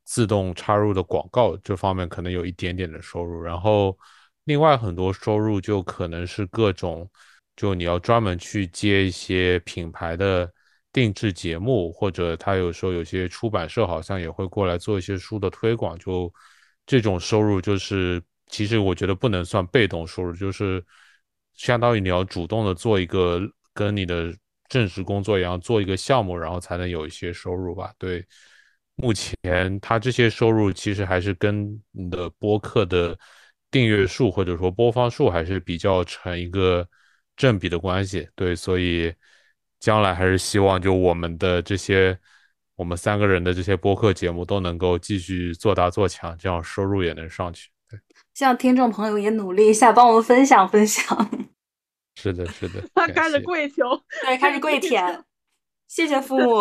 [0.05, 3.43] 自动插入的广告，这方面可能有一点点的收入。
[3.43, 3.97] 然后
[4.45, 7.09] 另外很多收入就可能是各种，
[7.57, 10.51] 就你要专门去接一些品牌的
[10.93, 16.33] 定制节目，或者他有时候有些出版社好像也会过来做一些书的推广，就
[16.87, 18.23] 这种收入就是。
[18.51, 20.85] 其实我觉得不能算被动收入，就是
[21.55, 23.41] 相当于你要主动的做一个
[23.73, 24.35] 跟你的
[24.69, 27.93] 正式工作一样做一个项目，然后才能有一些收入吧。
[27.99, 28.25] 对，
[28.97, 33.19] 目前它这些收入其实还是跟你的播客的
[33.71, 36.87] 订阅数或者说播放数还是比较成一个
[37.37, 38.29] 正比的关系。
[38.35, 39.13] 对，所以
[39.79, 42.19] 将来还是希望就我们的这些
[42.75, 47.69] 我们三个人的这些播客节目都能够继续做大做强，这样收入也能上去。
[48.35, 51.05] 希望听众朋友也努力一下，帮我们分享分享。
[52.17, 52.83] 是的，是的。
[52.95, 53.85] 他开始跪求，
[54.23, 55.25] 对，开始跪舔。
[55.89, 56.61] 谢谢父母。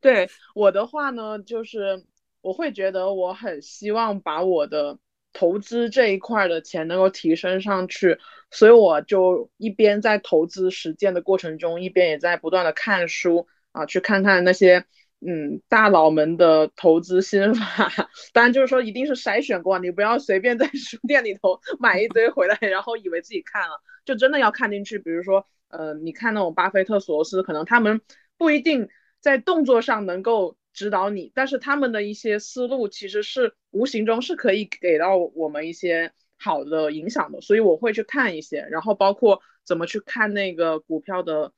[0.00, 2.04] 对我的话呢，就是
[2.40, 4.98] 我会觉得我很希望把我的
[5.32, 8.18] 投资这一块的钱能够提升上去，
[8.50, 14.84] 所以我就一边在投资实践的过程中，一边也在不断的看书啊，去看看那些。
[15.20, 17.90] 嗯，大佬们的投资心法，
[18.32, 24.96] 当然就是说一定是筛选过，你不要随便在书店里头 买一堆回来，然后以为自己看了，就真的要看进去。
[25.00, 28.00] 比如说，呃，你看那种巴菲特、索罗斯，可能他们
[28.36, 28.88] 不一定
[29.20, 37.40] 在动作上能够指导你，但是他们的一些思路其实是无形中是可以给到我们一些好的影响的。
[37.40, 41.52] 所以我会去看一些，然后包括怎么去看那个股票的。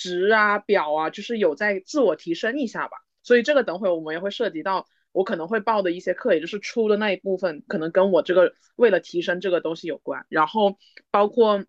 [0.00, 10.24] 值啊表啊，就是有在自我提升一下吧，所以这个等会我们也会涉及到我可能会报的一些课，也就是出的那一部分，可能跟我这个为了提升这个东西有关。
[10.30, 10.78] 然后
[11.10, 11.66] 包括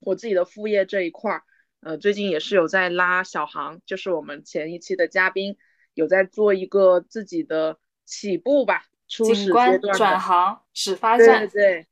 [0.00, 1.42] 我自己的副业这一块儿，
[1.80, 5.58] 呃，最近也是有在拉小航，就是我们前一期的嘉宾，
[5.92, 11.86] 有在做一个自己的起步吧，初始阶段转行始发站，对对。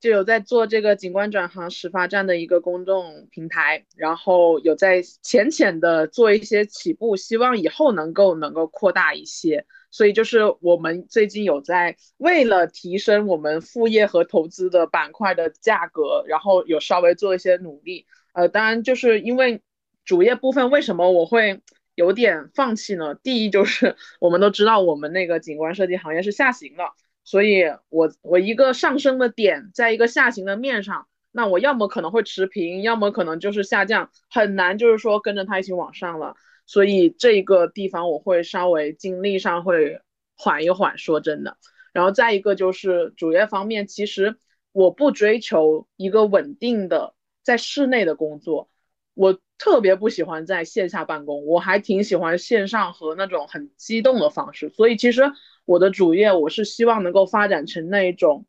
[0.00, 9.66] 就有在做这个景观转行始发站的一个公众平台，然后有在浅浅的做一些起步，希望以后能够能够扩大一些。
[9.90, 18.06] 所以就是我们最近有在为了提升我们副业和投资的板块的价格，然后有稍微做一些努力。
[18.34, 19.62] 呃，当然就是因为
[20.04, 21.62] 主业部分为什么我会
[21.94, 23.14] 有点放弃呢？
[23.16, 26.94] 第一就是 我们都知道我们那个景观设计行业是下行了。
[27.30, 36.36] 所以，我我一个上升的点，在一个下行的面上，那我要么可能会持平，要么可能就是下降，很难就是说跟着它一起往上了。
[36.64, 40.00] 所以这一个地方我会稍微精力上会
[40.38, 41.58] 缓一缓，说真的。
[41.92, 44.38] 然后再一个就是主业方面，其实
[44.72, 48.70] 我不追求一个稳定的在室内的工作，
[49.12, 54.70] 我特别不喜欢在线下办公，我还挺喜欢线上和那种很激动的方式。
[54.70, 55.30] 所以其实。
[55.68, 58.46] 我的主业，我是希望能够发展成那一种，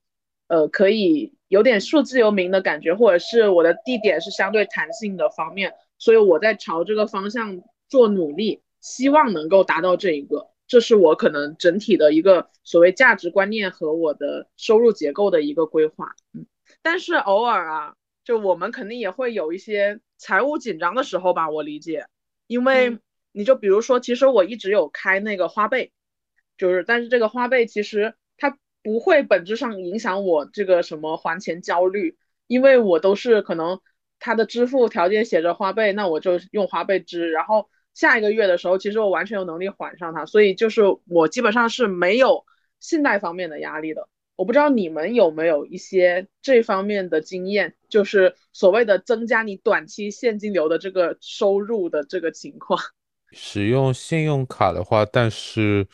[0.48, 16.16] 呃，可以有点数字游民的感觉，或者是我的地点是相对弹性的方面，所以我在朝这个方向做努力，希望能够达到这一个，这是我可能整体的一个所谓价值观念和我的收入结构的一个规划。
[16.34, 16.46] 嗯，
[16.82, 22.06] 但是偶尔啊，就我们肯定也会有一些财务紧张的时候吧，我理解，
[22.48, 22.98] 因为
[23.34, 25.92] 你就比如说，其实我一直有开那个花呗。
[26.60, 32.18] 就是，但是这个花呗其实它不会本质上影响我这个什么还钱焦虑，
[32.48, 33.80] 因为我都是可能
[34.20, 42.46] 它的支付条件写着花呗，那我就用花呗支，然后下一个月的时候，其实我完全有能力还上它，所以就是我基本上是没有
[42.82, 44.10] 信贷方面的压力的。
[44.36, 52.78] 我不知道你们有没有一些这方面的经验，就是所谓的增加你短期现金流的这个收入的这个情况。
[53.32, 55.88] 使用信用卡的话，但是。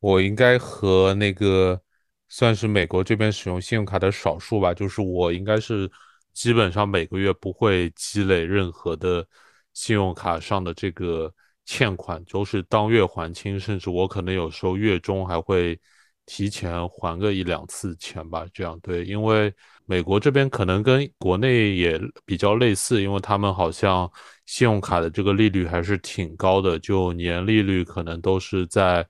[0.00, 1.80] 我应该和那个
[2.28, 5.90] 算是美国这边使用信用卡的少数吧，就是我应该是
[6.32, 9.26] 基本上每个月不会积累任何的
[9.72, 11.32] 信用卡上的这个
[11.64, 15.78] 欠款，都是当月还清，甚至我可能有时候月中还会
[16.26, 19.52] 提前还个一两次钱吧，这样对，因为
[19.86, 24.10] 美国这边可能跟国内也比较类似，因为他们好像
[24.44, 29.06] 信用卡的这个利率还是挺高的，就年利率可能都是在。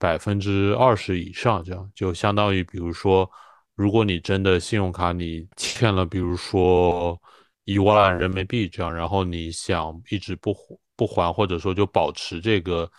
[0.00, 3.30] 百分之二十以上，这样就相当于，比如说，
[3.74, 7.20] 如果你真的信用卡你欠了，比如说
[7.64, 10.56] 一万人民币这样，然后你想一直不
[10.96, 12.90] 不还，或者说就保持这个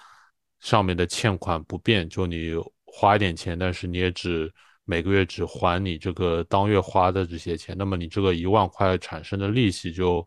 [0.59, 2.53] 上面的欠款不变，就你
[2.85, 4.53] 花一点钱，但是你也只
[4.85, 10.23] 每个月只还你这个当月花的这些钱，那么你这个一万块产生的利息就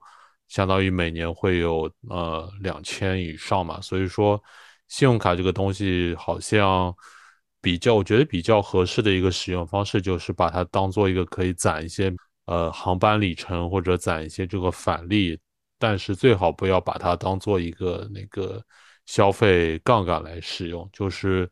[0.49, 4.43] 相当于每年会有呃两千以上嘛，所以说。
[4.89, 6.95] 信用卡这个东西好像
[7.61, 15.39] 比较，我觉得比较合适的一个使用方式就是把它当做一个可以攒一些呃航班里程或者攒一些这个返利，
[15.79, 18.63] 但是最好不要把它当做一个那个
[19.07, 20.89] 消费杠杆来使用。
[20.93, 21.51] 就是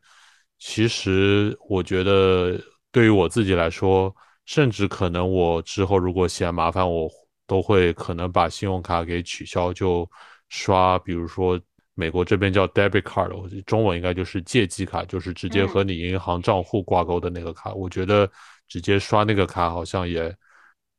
[0.59, 2.57] 其实我觉得
[2.91, 4.15] 对于我自己来说，
[4.45, 7.09] 甚至可能我之后如果嫌麻烦，我
[7.47, 10.09] 都会可能把信用卡给取消，就
[10.49, 11.59] 刷，比如说。
[11.95, 17.71] 美国这边叫 debit card，中文应该就是借记卡，就是直接和你银行账户挂钩的那个卡。
[17.73, 18.27] 我觉得
[18.67, 20.35] 直接刷那个卡好像也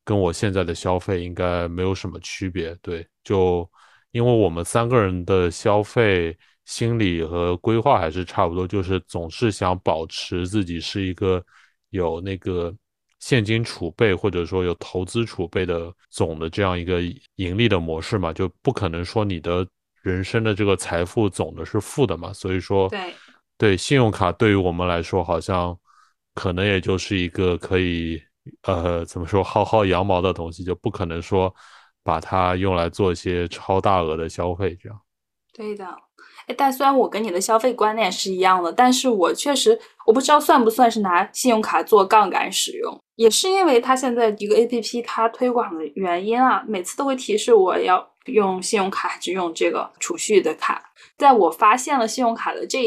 [0.05, 2.73] 跟我现在的消费应该没有什么区别。
[2.81, 3.69] 对，就
[4.13, 11.45] 因为我们三个人的消费心理和规划还是差不多，就是总是想保持自己是一个
[11.91, 12.73] 有那个
[13.19, 17.01] 现金储备或者说有投资储备的总的这样一个
[17.35, 19.67] 盈利的模式嘛，就不可能说你的。
[20.05, 23.14] 人生的这个财富总的是负的嘛，所以说，对，
[23.57, 25.75] 对，信用卡对于我们来说，好像
[26.35, 28.23] 可能也就是一个可以，
[28.64, 31.53] 呃，怎么说薅薅羊毛的东西，就不可能说
[32.03, 35.01] 把它用来做一些超大额的消费，这样。
[35.55, 35.87] 对的，
[36.49, 48.07] 哎，但虽然我跟你的消费观念是一样的，但是我确实我不知道算不算是拿信用卡做杠杆使用，也是因为它现在一个 A P P 它推广的原因啊，每次都会提示我要。
[48.27, 50.92] 用信用卡还是用这个储蓄的卡？
[51.16, 52.83] 在我发现了信用卡的这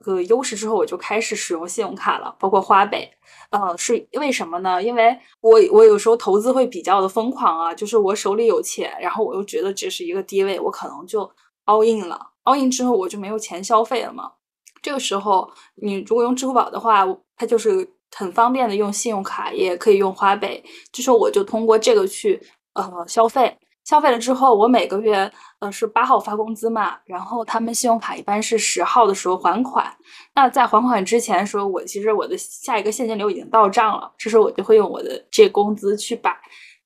[0.00, 3.10] 个优势之后，我就开始使用信用卡了，包括花呗。
[3.50, 4.82] 呃，是为什么呢？
[4.82, 11.28] 因为我我有时候投资会比较的疯狂啊，就是我手里有钱，然后我又觉得这是一个低位，我可能就
[11.66, 12.28] all in 了。
[12.44, 14.32] all in 之后我就没有钱消费了嘛。
[14.80, 17.04] 这个时候，你如果用支付宝的话，
[17.36, 20.62] 它就是很方便的用信用卡，也可以用花呗。
[20.90, 22.40] 这时候我就通过这个去
[22.74, 29.92] 呃消费，消费了之后，我每个月呃是八号发工资嘛，然后他们信用卡一般是十号的时候还款。
[30.34, 36.36] 那在还款之前说，我其实我的下一个现金流已经到账了，这时候我就会用我的这工资去把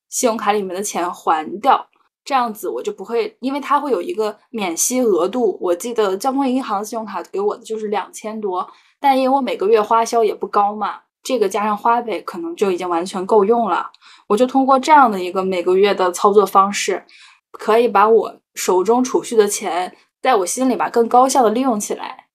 [0.08, 1.86] 信用卡里面的钱还掉。
[2.24, 5.58] 这样子我就不会，因为它会有一个免息额度。
[5.60, 8.66] 我记得交通银行信用卡给我的就是两千多，
[8.98, 13.90] 但因为我每个月花销也不高嘛，这个加上花呗可能就已经完全够用了。
[14.28, 17.04] 我就通过这样的一个每个月的操作方式，
[17.50, 22.26] 可以把我手中储蓄的钱，在我心里吧更高效的利用起来，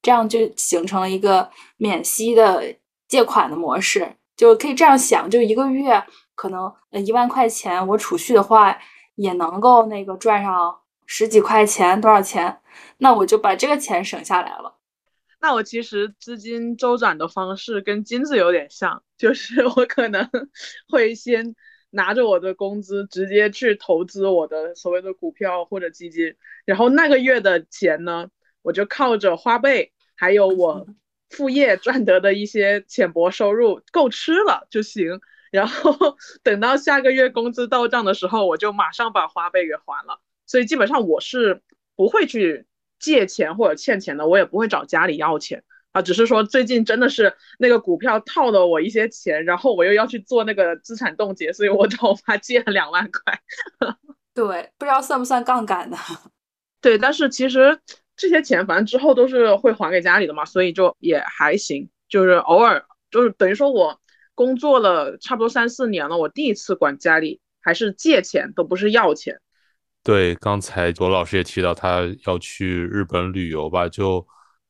[0.00, 2.76] 这样就形成了一个免息的
[3.08, 4.16] 借款的模式。
[4.36, 6.04] 就可以这样想，就一个月
[6.36, 8.78] 可能呃一万块钱我储蓄的话。
[9.16, 10.76] 也能够那个赚上
[11.06, 12.58] 十几块钱，多少钱？
[12.98, 14.74] 那我就把这个钱省下来了。
[15.44, 20.26] 那我其实资金周转的方式跟金子有点像，就是我可能
[20.88, 21.54] 会先
[21.90, 26.34] 拿着我的工资直接去投资我的所谓的股票或者基金，
[26.64, 28.30] 然后那个月的钱呢，
[28.62, 30.86] 我就靠着花呗还有我
[31.28, 35.20] 副业赚得的一些浅薄收入够吃了就行。
[35.50, 35.94] 然后
[36.42, 40.22] 等到下个月工资到账的时候，我就马上把花呗给还了。
[40.46, 41.60] 所以基本上我是
[41.96, 42.64] 不会去
[43.04, 46.00] 借钱或者欠钱的，我也不会找家里要钱啊。
[46.00, 53.40] 只是说最近真的是那个股票套了我一些钱，然后我又要去做那个资产冻结，所以我找我妈借了两万块。
[54.32, 55.96] 对，不知道算不算杠杆呢。
[56.80, 57.78] 对，但是其实
[58.16, 61.90] 这些钱反正之后都是会还给家里的嘛，所以就也还行。
[62.08, 64.00] 就是偶尔就是等于说我。
[64.36, 69.40] 工作了差不多三四年了，我第一次管家里还是借钱，都不是要钱。
[70.04, 74.24] 对，刚才左老师也提到他要去日本旅游吧，就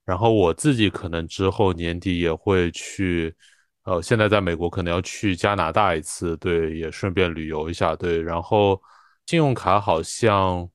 [0.05, 3.35] 然后我自己可能之后年底也会去，
[3.83, 8.23] 呃，现在在美国可能要去加拿大一次，对，也顺便旅游一下，对。
[8.23, 8.81] 然后
[9.27, 10.69] 信用卡好像，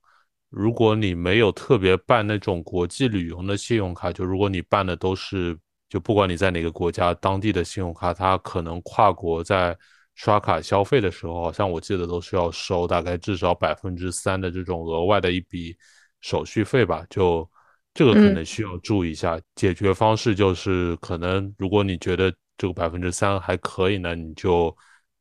[0.49, 5.57] 如果你没有特别办那种国际旅游的信用卡，就如果你办的都是。
[5.89, 9.75] 就不管你在哪个国家，当地的信用卡，它可能跨国在
[10.19, 15.73] 刷卡消费的时候，好像我记得都是要收大概至少百分之三的这种额外的一笔
[16.19, 17.05] 手续费吧。
[17.09, 17.49] 就
[17.93, 19.39] 这个可能需要注意一下。
[19.55, 24.75] 解决方式就是，可能如果你觉得这个百分之三还可以呢，你就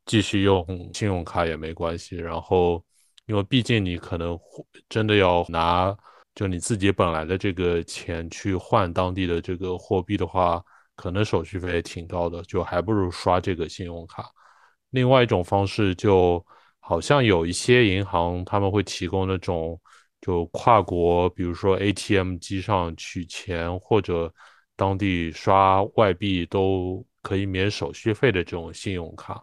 [0.05, 2.17] 继续用信用卡也没关系。
[2.17, 2.85] 然后，
[3.27, 4.37] 因为毕竟你可能
[4.89, 5.97] 真的要拿。
[6.35, 10.61] 就你自己本来的这个钱去换当地的这个货币的话，
[10.97, 14.29] 可能手续费也挺高的，就还不如刷这个信用卡。
[14.91, 16.45] 另外一种方式，就
[16.80, 19.80] 好像有一些银行他们会提供那种
[20.20, 24.32] 就跨国，比如说 ATM 机上取钱或者
[24.76, 29.43] 当地刷外币都可以免手续费的这种信用卡，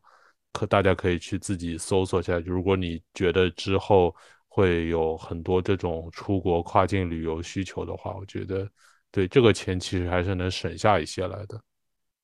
[0.51, 2.39] 可大家可以去自己搜索一下。
[2.39, 4.15] 如果你觉得之后。
[4.47, 8.65] 会有很多这种出国跨境旅游需求的话，我觉得
[9.11, 11.61] 对这个钱其实还是能省下一些来的。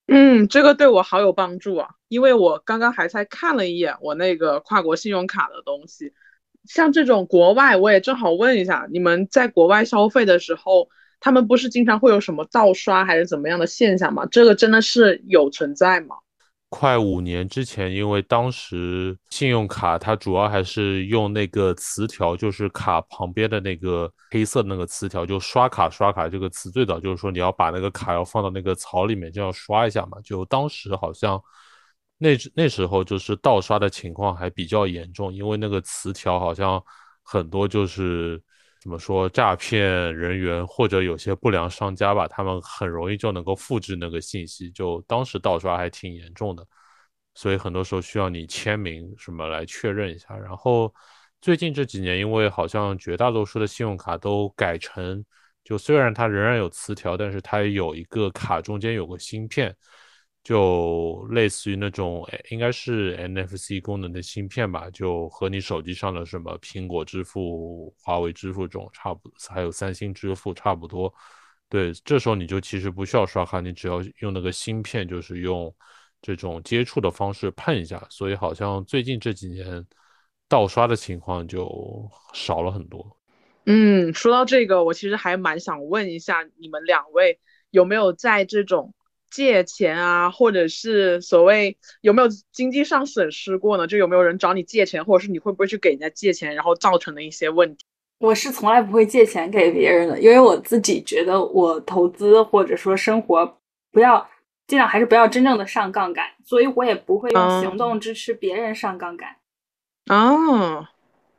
[0.08, 6.14] 嗯，这个对我好有帮助啊，因为我刚刚还在看了一眼我那个跨国信用卡的东西，
[6.66, 10.89] 像这种国外，我也正好问一下，你们在国外消费的时候，
[11.22, 14.26] 他们不是经常会有什么盗刷还是怎么样的现象吗？
[14.30, 16.18] 这个真的是有存在吗？
[16.74, 30.17] 快五年之前，因为当时信用卡它主要还是用那个磁条，就是卡旁边的那个黑色那个磁条，就刷卡刷卡这个词最早就是说你要把那个卡要放到那个槽里面，就要刷一下嘛。
[30.24, 31.41] 就当时好像
[32.17, 36.82] 那那时候就是盗刷的情况还比较严重，因为那个磁条好像
[37.24, 38.41] 很多就是。
[38.82, 39.30] 怎么说？
[39.30, 46.66] 诈骗人员或者有些不良商家吧，他们很容易就能够复制那个信息，就当时盗刷还挺严重的，
[47.36, 50.36] 所以很多时候需要你签名什么来确认一下。
[50.36, 50.92] 然后
[51.42, 55.24] 最近这几年，因为好像绝大多数的信用卡都改成，
[55.64, 59.76] 就虽然它仍然有磁条，但是它有一个卡中间有个芯片。
[60.44, 71.14] 就类似于那种，应该是 NFC 功能的芯片吧，就和你手机上的什么苹果支付、华为支付这种差不多，还有三星支付差不多。
[71.70, 75.72] 对，这时候你就其实不需要刷卡，你只要用那个芯片，就是用
[76.24, 78.04] 这种接触的方式碰一下。
[78.10, 79.86] 所以好像最近这几年
[80.50, 83.16] 盗刷的情况就少了很多。
[83.68, 87.39] 嗯，说到这个，我其实还蛮想问一下你们两位
[87.70, 88.96] 有没有在这种。
[89.32, 93.88] 借钱啊，或者是所谓有没有经济上损失过呢？
[93.88, 97.86] 就有没有人找你借钱，或者是你会不会去给人家借钱，然后造成的一些问题？
[98.20, 103.58] 我是从来不会借钱给别人的，因为我自己觉得我投资或者说生活
[103.92, 104.30] 不要
[104.68, 109.38] 尽量还是不要真正的上杠杆，所以我也不会用行动支持别人上杠杆。
[110.06, 110.88] 哦，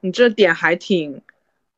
[0.01, 1.23] 你这点还挺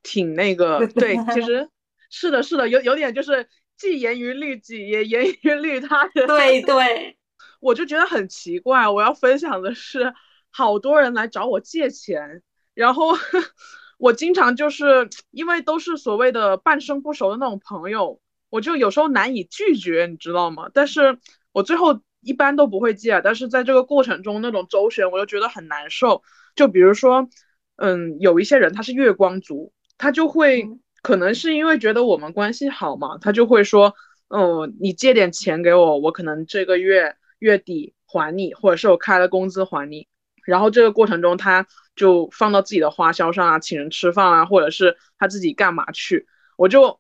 [0.03, 1.69] 挺那个，对， 其实
[2.09, 3.47] 是的，是的，有有点就是
[3.77, 6.27] 既严于律己，也严于律他人。
[6.27, 7.17] 对 对，
[7.61, 8.89] 我就觉得很奇怪。
[8.89, 10.13] 我要分享的是，
[10.51, 12.43] 好多人来找我借钱，
[12.75, 13.09] 然后
[13.99, 18.21] 我经常就是因为都是所谓的半生不熟的那种朋友，
[18.51, 20.71] 我就有时候难以拒绝，你知道吗？
[20.73, 21.19] 但是
[21.53, 26.23] 我最后一般都不会借，但是在这个过程中那种周旋，我就觉得很难受。
[26.55, 27.29] 就比如说，
[27.77, 30.69] 嗯，有一些人他是月光族，他就会
[31.05, 33.95] 可能是因为觉得我们关系好嘛，他就会说，
[34.29, 40.09] 嗯，你借点钱给我，我可能这个月月底还你，或者是我开了工资还你。
[40.47, 46.27] 然后这个过程中，他就放到自己的花销上啊，请人吃饭啊，或者是他自己干嘛去，
[46.57, 46.99] 我就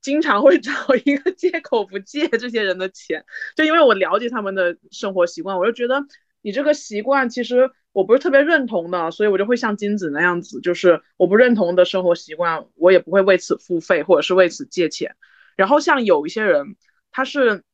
[0.00, 0.70] 经常会找
[1.04, 3.24] 一个 借口不借这些人的钱，
[3.56, 6.00] 就因为我了解他们的生活习惯，我就觉得
[6.42, 7.70] 你这个习惯其实。
[7.92, 15.16] 我不是特别认同的，所以我就会像金子那样子，就是我不认同的生活习惯，我也不会为此付费或者是为此借钱。
[15.56, 16.76] 然后像有一些人，
[17.10, 17.64] 他是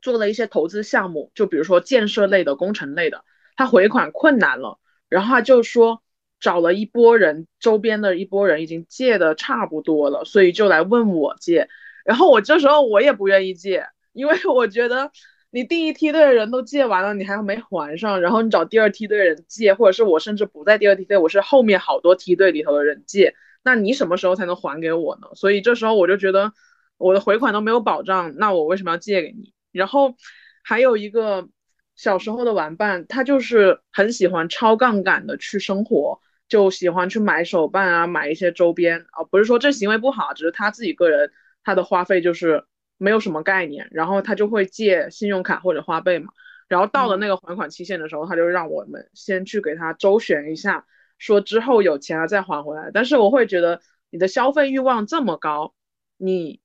[0.00, 3.24] 做了一些投资项目，就比如说建设类的、工程类的，
[3.56, 4.78] 他回款困难了，
[5.08, 6.04] 然后他就说
[6.38, 11.68] 找了一波人，周边的一波人已经借的差不多了，所以就来问我借。
[12.04, 15.10] 然后我这时候我也不愿意借，因为我觉得。
[15.50, 23.34] 你第一梯队的人都借完了，你还没还上，然后你找第二梯队的人借，或者是我甚至不在第二梯队，我是后面好多梯队里头的人借，
[23.64, 25.28] 那你什么时候才能还给我呢？
[25.34, 26.52] 所以这时候我就觉得
[26.98, 29.54] 我的回款都没有保障，那我为什么要借给你？
[29.72, 30.16] 然后
[30.62, 31.48] 还有一个
[31.96, 41.32] 小时候的玩伴，他就是很喜欢超杠杆的去生活，就喜欢去买手办啊，买一些周边啊，不是说这行为不好，只是他自己个人
[41.64, 42.64] 他的花费就是。
[42.98, 46.32] 没有什么概念，然后他就会借信用卡或者花呗嘛，
[46.66, 50.84] 然后到了那个还款期限的时候，他就让我们先去给他周旋一下，
[51.16, 52.90] 说之后有钱了再还回来。
[52.92, 53.80] 但是我会觉得
[54.10, 55.74] 你的消费欲望这么高，
[56.16, 56.60] 你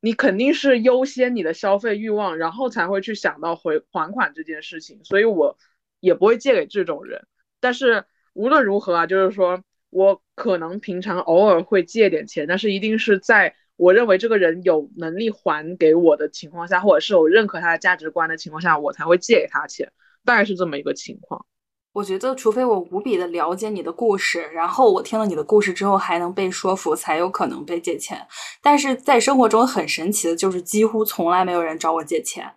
[0.00, 5.56] 你肯定是优先你的消费欲望，然后才会去想到回还款这件事情，所以我
[6.00, 7.26] 也不会借给这种人。
[7.60, 13.54] 但是无论如何啊，就是说我可能平常偶尔会借点钱，但是一定是在。
[13.78, 19.90] 我认为这个人有能力还给我的情况下，或者是我认可他的价值观的情况下，我才会借给他钱，
[20.24, 21.46] 大概是这么一个情况。
[21.92, 28.26] 我觉得，除非我无比的了解你的故事，然后我听了你的故事之后还能被说服，才有可能被借钱。
[28.60, 32.52] 但是在生活中很神奇的就是，几乎从来没有人找我借钱。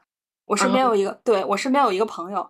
[0.45, 2.45] 我身边有一个，对我身边有一个朋友，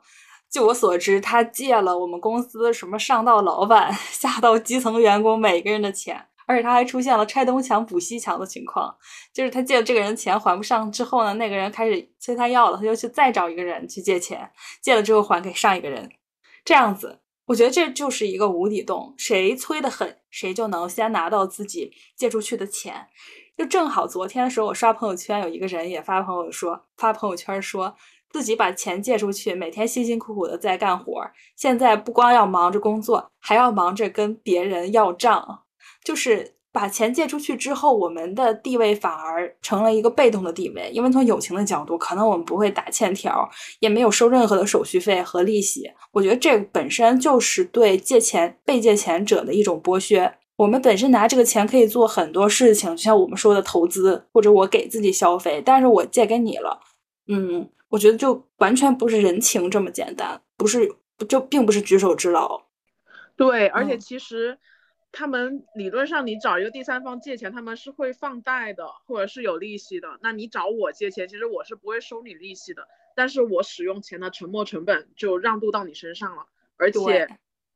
[0.49, 6.25] 据我所知，他借了我们公司什么上到老板、 下到基层员工每个人的钱。
[6.51, 8.93] 而且他还出现了拆东墙补西墙的情况，
[9.33, 16.11] 就是他借了这个人钱还不上之后呢，那个人开始催他要了，他就去再找一个人去借钱，借了之后还给上一个人，
[16.65, 23.07] 这样子，我觉得这就是一个无底洞，谁催的狠，谁就能先拿到自己借出去的钱。
[23.57, 27.95] 就正好昨天的时候，我刷朋友圈，有一个人也发朋友说，发朋友圈说
[28.29, 31.25] 自己把钱借出去，每天辛辛苦苦的在干活，
[31.55, 35.63] 现在不光要忙着工作，还要忙着跟别人要账。
[36.03, 43.49] 就是把钱借出去之后，我们的地位反而成了一个被动的地位，因为从友情的角度，可能我们不会打欠条，
[43.79, 45.91] 也没有收任何的手续费和利息。
[46.11, 50.33] 我觉得这本身就是对借钱被借钱者的一种剥削。
[50.55, 56.79] 我们本身拿这个钱可以做很多事情，就像我们说的投资，或者我给自己消费，但是我借给你了，
[57.27, 60.89] 嗯，我觉得就完全不是人情这么简单，不是
[61.27, 62.61] 就并不是举手之劳。
[63.35, 64.57] 对，而且其实。
[65.11, 70.17] 他们理论上，你找一个第三方借钱，他们是会放贷的，或者是有利息的。
[70.21, 76.45] 那你找我借钱，其实我是不会收你利息的，但是我使用钱的沉没成本就让渡到你身上了，
[76.77, 77.27] 而且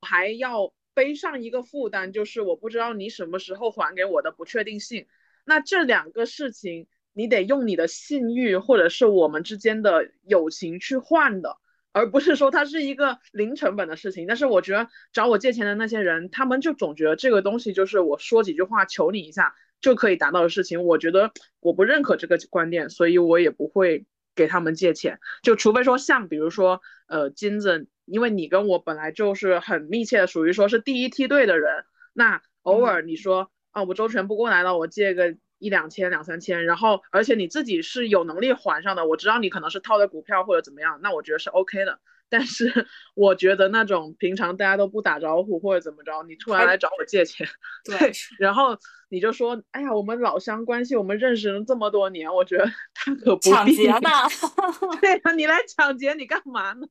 [0.01, 5.05] 还要背上一个负担，就是我不知道你什么时候还给我的不确定性。
[5.43, 11.57] 那这两个事情，你得用你的信誉或者是我们之间的友情去换的。
[11.95, 20.83] 而不是说它是一个零成本的事情，但是我觉得找我借钱的那些人，他们就总觉得这个东西就是我说几句话求你一下就可以达到的事情。
[20.83, 21.31] 我觉得
[21.61, 25.19] 我不认可这个观点，所以我也不会给他们借钱。
[25.41, 35.37] 就除非说像比如说呃金子，因为你跟我本来就是很密切的，属于说是第一梯队的人，那偶尔你说啊我周全不过来了，我借个。
[35.65, 41.99] 一两千两三千，然后而且你自己是有能力还上的，我知道你可能是套的股票或者怎么样，那我觉得是 OK 的。
[42.29, 47.47] 但是我觉得那种平常大家都不打招呼或者怎么着，你突然来找我借钱，
[47.85, 48.77] 对，然后
[49.09, 54.09] 你就说，哎呀，我们老乡关系，我们认识了这么多年，我觉得 他可不抢劫呢。
[55.01, 56.87] 对呀，你来抢劫，你干嘛呢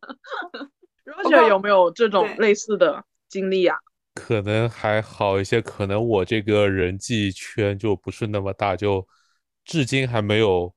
[1.04, 3.78] ？Roger 有没有这种类似的经历啊？
[4.14, 9.06] 可能还好一些，可能我这个人际圈就不是那么大，就
[9.64, 10.72] 至今还没有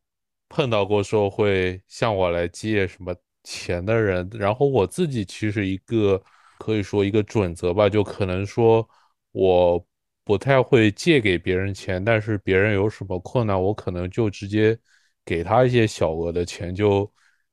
[0.49, 4.27] 碰到过说会向我来借什么钱的人。
[4.33, 6.21] 然后我自己其实一个
[6.57, 8.87] 可以说一个准则吧，就可能说
[9.31, 9.85] 我
[10.23, 14.77] 不太会借给别人钱，但是别人有什么困难，我可能就直接
[15.23, 17.11] 给他一些小额的钱，就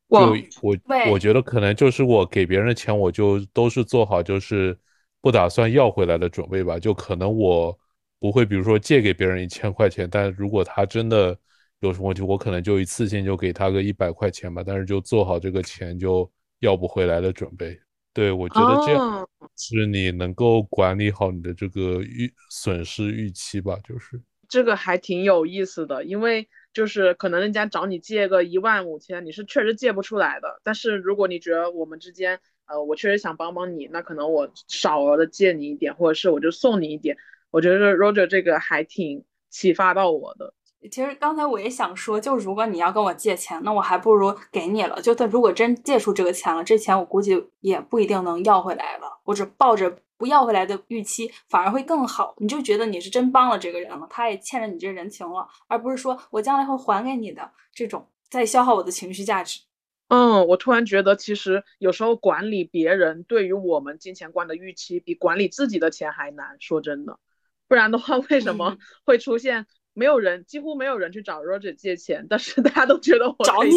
[0.09, 0.77] 就我
[1.11, 4.79] 我觉得可能就是我给别人的钱，我就都是做好就是。
[5.25, 7.75] 不打算要回来的准备吧，就可能我
[8.21, 11.35] 不会，比如说借给别人一千块钱，但如果他真的
[11.81, 17.75] 有什么问题，我可能就一次性就给他个一百块钱吧，但是就做好这个钱就要不回来的准备。
[18.13, 32.39] 对，我觉得这样是你能够管理好你的这个预损失预期吧，就是这个还挺有意思的，因为就是可能人家找你借个一万五千，你是确实借不出来的，但是如果你觉得我们之间。
[32.67, 37.17] 呃，我确实想帮帮你，那可能我少额的借你一点，或者是我就送你一点。
[37.51, 40.53] 我觉得 Roger 这个还挺启发到我的。
[40.91, 45.01] 其实刚才我也想说，就如果你要跟我借钱，那我还不如给你了。
[45.01, 49.21] 就他如果真借出这个钱了，这钱我估计也不一定能要回来了。
[49.25, 52.35] 我只抱着不要回来的预期，反而会更好。
[52.39, 59.61] 你就觉得你是真帮了这个人了，他也欠着你这人情了，而不是说我将来会还给你的这种在消耗我的情绪价值。
[60.09, 66.57] 嗯，我突然觉得，其实有时候管理别人对于我们金钱观的预期，比管理自己的钱还难。
[66.61, 67.19] 说真的，
[67.67, 73.73] 不然的话，为什么会出现没有人，几乎没有人去找 Roger 借钱，但是大家都觉得我找你？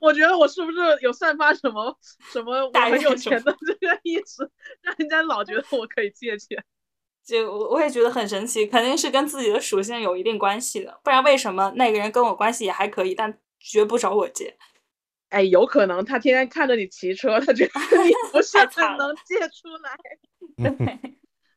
[0.00, 1.96] 我觉得我是不是有散发什么
[2.32, 6.64] 什么我很有钱的这个意思，让人家老觉得我可以借钱？
[7.24, 14.56] 就我我也觉得很神奇，肯定是跟自己的属性有一定关系的，不然为什么那个人跟我关系也还可以，但绝不找我借？
[15.34, 17.72] 哎，有可能他天天看着你骑车，他觉得
[18.04, 19.98] 你不是很能借出来。
[20.86, 21.16] 对，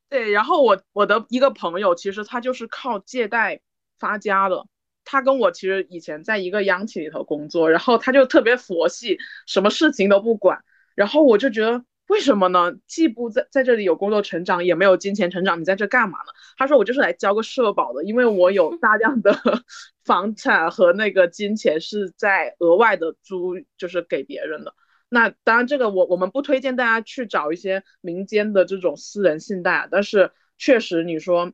[0.10, 0.32] 对。
[0.32, 3.62] 然后我我的一个朋友，其实他就是靠借贷
[4.00, 4.66] 发家的。
[5.06, 10.64] 他跟我其实以前在一个央企里头工作，然后他就特别佛系，什么事情都不管。
[10.96, 11.86] 然后我就觉得。
[12.08, 12.74] 为什么呢？
[12.88, 16.32] 既不在在这里有工作成长，也没有金钱成长，你在这干嘛呢？
[16.58, 19.34] 他说我就是来交个社保的，因为我有 大量的
[20.06, 24.74] 房产和那个金钱是在额外的租，就是给别人的。
[25.10, 31.52] 那当然，这个我我们不推荐大家去找一些民间的这种私人信贷，但是确实你说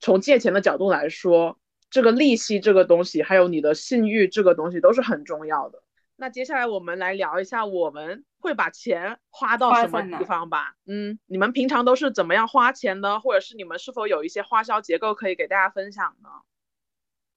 [0.00, 5.83] 从借钱的角度来说，这个利息这个东西，还有你的信誉这个东西都是很重要的。
[6.24, 10.74] 那接下来我们来聊一下，我们会把钱花到什么地方吧？
[10.86, 13.20] 嗯，你们平常都是怎么样花钱的？
[13.20, 16.30] 或者是你们是否有一些花销结构可以给大家分享呢？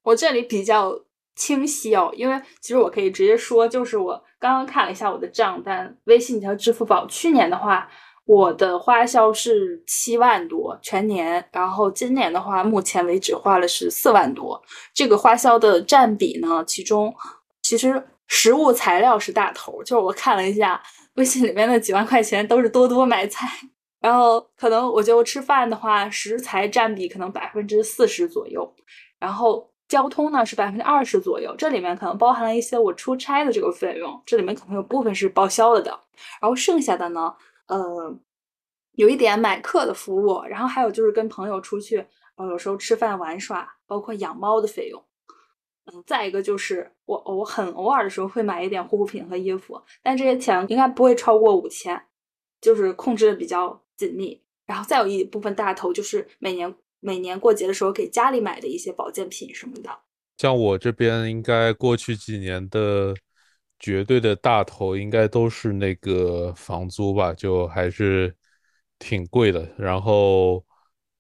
[0.04, 1.02] 我这里比较
[1.36, 7.92] 清晰哦，因为其实我可以直接说，就是我刚刚看了一下我的账单，微信和支付宝，去年的话，
[8.24, 14.64] 我的花销是七万多全年，然后今年的话，目前为止花了是四万多。
[14.94, 17.14] 这个花销的占比呢，其中
[17.62, 18.08] 其实。
[18.28, 20.82] 食物材料是大头，就是我看了一下
[21.16, 23.48] 微信里面的几万块钱都是多多买菜，
[24.00, 28.76] 然后可能我就吃饭的话，食材占比可能百分之四十左右，
[29.20, 35.90] 然后交通呢是百分之二十左右，这里面可能包含了一些我出差的这个费用，这里面可能有部分是报销了的，
[36.42, 37.34] 然后剩下的呢，
[37.68, 38.14] 呃，
[38.94, 42.06] 有一点买课的服务，然后还有就是跟朋友出去，
[42.36, 45.02] 呃，有时候吃饭玩耍，包括养猫的费用。
[45.90, 51.98] 嗯，再一个就是我我很偶尔的时候会买一点护肤品和衣服，但这些钱应该不会超过五千，
[52.60, 54.42] 就是控制的比较紧密。
[54.66, 59.90] 然后再有一部分大头就是每年每年过节的时候给家里买的一些保健品什么的。
[60.38, 63.16] 像我这边应该过去几年的
[63.80, 68.36] 绝对的大头应该都是那个房租吧，就还是
[69.00, 69.66] 挺贵的。
[69.78, 70.62] 然后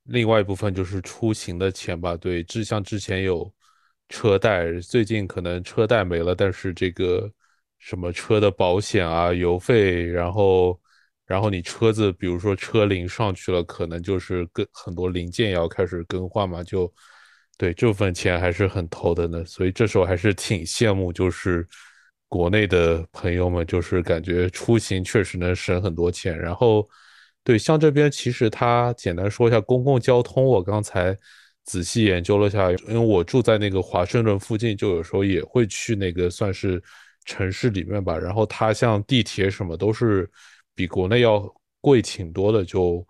[0.03, 3.49] 另外一部分就是出行的钱吧，对，之像之前有。
[4.09, 7.29] 车贷最近可能车贷没了，但是这个
[7.77, 10.79] 什么车的保险啊、油费，然后
[11.25, 16.91] 然后你车子比如说车龄上去了，可能就是跟很多零件要开始更换嘛，就
[17.57, 19.43] 对这份钱还是很头疼的。
[19.43, 21.67] 所以这时候还是挺羡慕，就是
[22.29, 26.37] 国内的朋友们，就是感觉出行确实能省很多钱。
[26.37, 26.87] 然后
[27.43, 31.17] 对像这边其实他简单说一下公共交通，我刚才。
[31.67, 36.81] 仔细研究了下，因为我住在那个华盛顿附近，就有时候也会去那个算是
[37.25, 40.29] 城市里面吧，然后它像地铁什么都是
[40.73, 41.43] 比国内要
[41.81, 43.05] 贵挺多的，就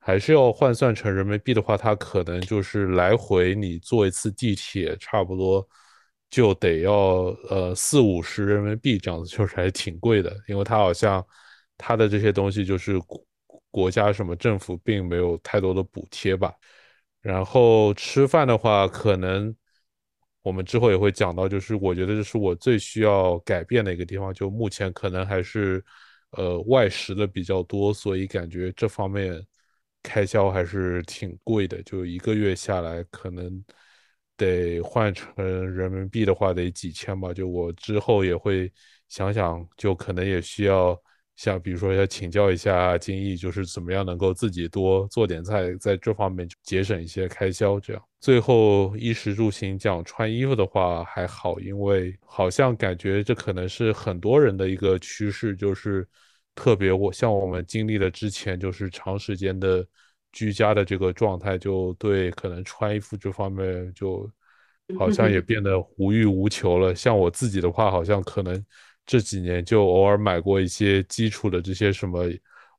[0.00, 5.64] 还是要换算成人民币的话，它可能就是来回你坐一次地铁，差不多
[6.28, 6.94] 就得要
[7.50, 11.24] 呃四五十人民币这样子，就是还挺贵的，因为它好像
[11.78, 13.24] 它的这些东西就是国
[13.70, 16.52] 国家什么政府并没有太多的补贴吧。
[17.22, 19.54] 然后吃饭的话，可能
[20.42, 25.84] 我们之后也会讲到，就是我觉得这是我最需要改变的一个地方，就目前可能还是
[26.32, 29.40] 呃外食的比较多，所以感觉这方面
[30.02, 33.64] 开销还是挺贵的，就一个月下来可能
[34.36, 35.32] 得换成
[35.72, 38.72] 人民币的话得几千吧，就我之后也会
[39.08, 41.00] 想想，就可能也需要。
[41.34, 47.80] 像比如说要请教一下金毅，就是怎么样能够自己多做点菜，在这方面节省一些开销。
[47.80, 56.06] 这样最后衣食住行讲穿衣服的话还好，因为好像感觉这可能是很多人的一个趋势，就是
[56.54, 59.84] 特别我像我们经历了之前就是长时间的
[60.32, 64.30] 居家的这个状态，就对可能穿衣服这方面就
[64.98, 66.94] 好像也变得无欲无求了。
[66.94, 68.64] 像我自己的话，好像可能。
[69.04, 72.24] 这几年就偶尔买过一些基础的这些什么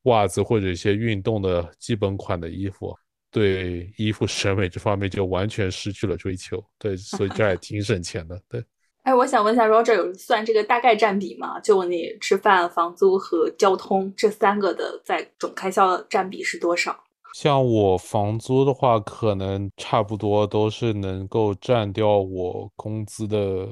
[0.04, 2.96] 袜子或者一些运动的基本款的衣服，
[3.32, 6.64] 对衣服审美这方面就完全失去了追求。
[6.78, 8.42] 对，所以这也挺省钱的。
[8.50, 8.64] 对，
[9.04, 11.60] 哎，我想问一下，Roger 有算这个大概占比吗？
[11.60, 17.04] 就你吃饭、房租和交通这三个的在总开销占比是多少？
[17.34, 23.68] 像我房租的话，可能差不多都是能够占掉我工资的。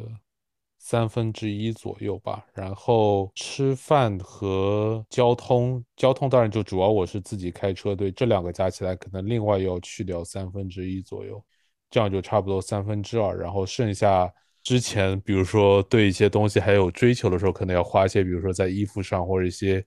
[0.92, 11.42] 三分之一左右吧，然后吃饭和交通，交通当然就主要我是自己开车，对这两个加起来可能另外要去掉三分之一左右，
[11.90, 14.30] 这样就差不多三分之二，然后剩下
[14.64, 19.82] 之前比如说对一些东西还有追求的时候，可能要花一些，比如说在衣服上或者一些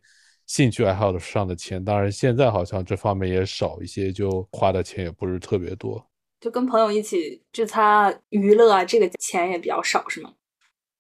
[0.47, 6.03] 兴趣爱好的上的钱，当然现在好像这方面也少一些，就花的钱也不是特别多，
[6.41, 10.33] 就跟朋友一起聚餐娱乐啊，这个钱也比较少，是吗？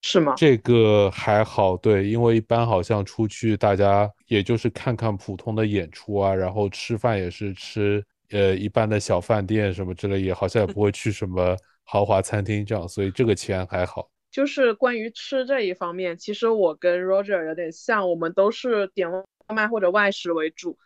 [0.06, 0.34] 是吗？
[0.36, 14.06] 这个还好，对，因为一般好像出去，大家也就是看看普通的演出啊，然后吃饭也是吃呃一般的小饭店什么之类，也好像也不会去什么豪华餐厅这样，所以这个钱还好。
[14.30, 19.24] 就是关于吃这一方面，其实我跟 Roger 有点像，我们都是点外
[19.54, 20.76] 卖或者外食为主。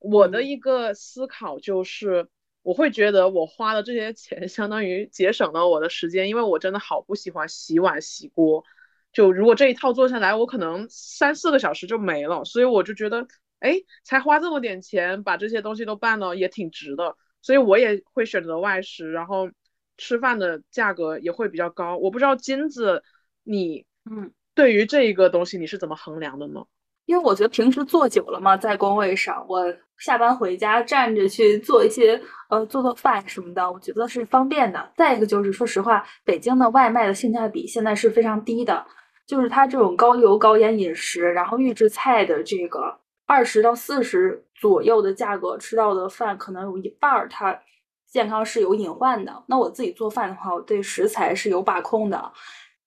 [0.00, 2.28] 我的一个思考就是，
[2.66, 8.64] 我会觉得我花的这些钱相当于节省了我的时间，因为我真的好不喜欢洗碗洗锅。
[9.12, 13.28] 就如果这一套做下来，我可能三四个小时就没了，所以我就觉得，
[13.60, 17.16] 哎，才花这么点钱把这些东西都办了，也挺值的。
[17.40, 19.48] 所以我也会选择外食，然后
[19.96, 21.96] 吃饭的价格也会比较高。
[21.96, 23.04] 我不知道金子，
[23.44, 26.64] 你嗯，对于这一个东西你是怎么衡量的呢？
[27.04, 34.92] 因为我觉得平时坐久了嘛，在工位上，我下班回家站着去做一些呃做做饭什么的，我觉得是方便的。
[34.96, 38.86] 再一个就是，说实话，北京的外卖的性价比现在是非常低的。
[39.26, 47.60] 就是它这种高油高盐饮食，然后预制菜的这个二十到四十左右的价格吃到的饭，可能有一半儿它
[48.06, 49.42] 健康是有隐患的。
[49.48, 52.32] 那我自己做饭的话，我对食材是有把控的。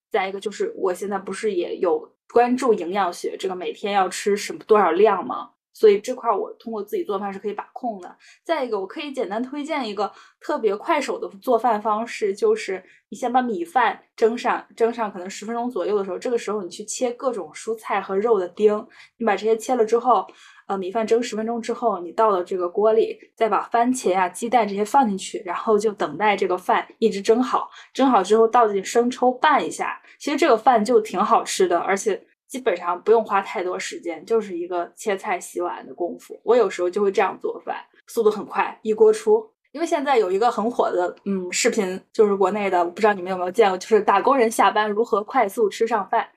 [0.10, 5.50] 再一个就是我现在不是也有关注营养学，这个每天要吃什么多少量吗？
[5.80, 8.14] 所以这块我通过自己做饭是可以把控的。
[8.44, 10.12] 再一个，我可以简单推荐一个
[10.42, 20.28] 特别快手的做饭方式，就是你先把米饭蒸上，蒸上可能十分钟左右的时候，这个时候你去切各种蔬菜和肉的丁，你把这些切了之后，
[20.68, 32.22] 呃，米饭蒸十分钟之后，你倒到这个锅里，再把番茄啊、鸡蛋这些放进去，然后就等待这个饭一直蒸好，蒸好之后倒进生抽拌一下，其实这个饭就挺好吃的，而且。
[32.50, 36.38] 基本上不用花太多时间，就是一个切菜洗碗的功夫。
[36.44, 37.78] 我有时候就会这样做饭，
[38.08, 39.48] 速度很快，一锅出。
[39.72, 46.28] 因为现在有一个很火的嗯视频，就是国内的，我不知道你们有没有见过，就是打工人下班如何快速吃上饭。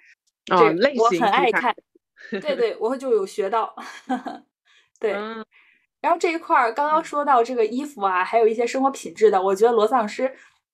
[0.48, 1.74] 啊，类型我很爱看。
[2.30, 3.74] 对对，我就有学到。
[5.00, 5.12] 对。
[6.02, 10.30] 然后这一块儿刚刚说到这个衣服啊，还有一些生活品质的，我觉得罗丧师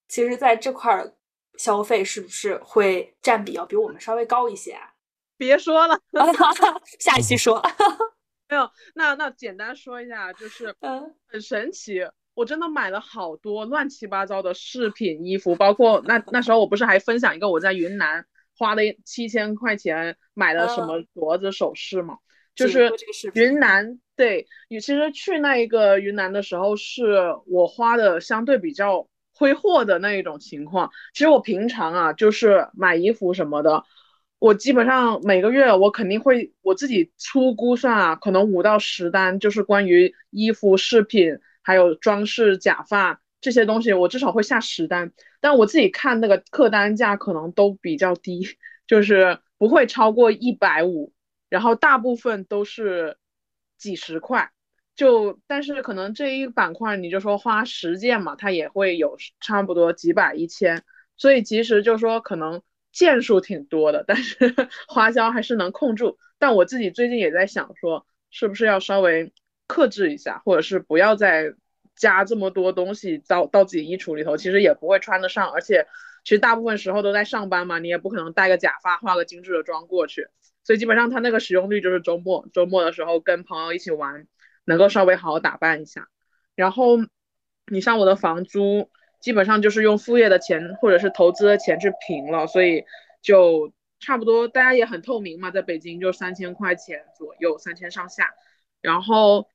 [0.09, 1.15] 其实在这块儿
[1.59, 4.91] 消费是不是会占比要比我们稍微高一些啊？
[5.39, 5.99] 别说了，
[7.01, 7.63] 下一期说。
[8.51, 10.75] 没有，那那简单说一下，就是
[11.29, 12.01] 很神奇，
[12.35, 18.25] 我真的买了好多乱七八糟的饰品、衣服，包括那那时候我不是还分享一个我在云南
[18.57, 22.17] 花了七千块钱买了什么镯子首饰嘛？
[22.55, 22.91] 就是
[23.35, 30.91] 云南，对，你其实去那一个云南的时候，是我花的相对比较挥霍的那一种情况。
[31.13, 33.85] 其实我平常啊，就是买衣服什么的。
[34.39, 45.13] 我基本上每个月我肯定会我自己粗估算啊，可能五到十单，就是关于衣服、饰品还有装饰、假发这些东西，我至少会下十单。
[45.41, 48.47] 但我自己看那个客单价可能都比较低，
[48.87, 51.13] 就是不会超过一百五，
[51.49, 53.17] 然后大部分都是
[53.77, 54.53] 几十块。
[54.95, 60.83] 就但是可能这一板块你就说花十件嘛，它也会有差不多几百一千，
[61.17, 62.63] 所以其实就说可能
[62.99, 64.37] 件数挺多的，但是
[64.89, 66.19] 花销还是能控住。
[66.39, 69.33] 但我自己最近也在想说，是不是要稍微
[69.67, 71.55] 克制一下，或者是不要再
[71.97, 75.87] 加这么多东西到到自己衣橱里头，其实也不会穿得上，而且
[76.25, 80.27] 其实大部分时候都在上班嘛，你也不可能戴个假发化个精致的妆过去，
[80.65, 84.27] 所以基本上它那个使用率就是周末周末的时候跟朋友一起玩。
[84.65, 86.09] 能够稍微好好打扮一下，
[86.55, 86.99] 然后
[87.69, 88.91] 你像我的房租，
[89.21, 92.85] 基本上就是用副业的钱或者是投资的钱去平了，所以
[93.21, 98.31] 就差不多，大家也很透明嘛，在北京就三千块钱左右，三千上下。
[98.81, 99.49] 然后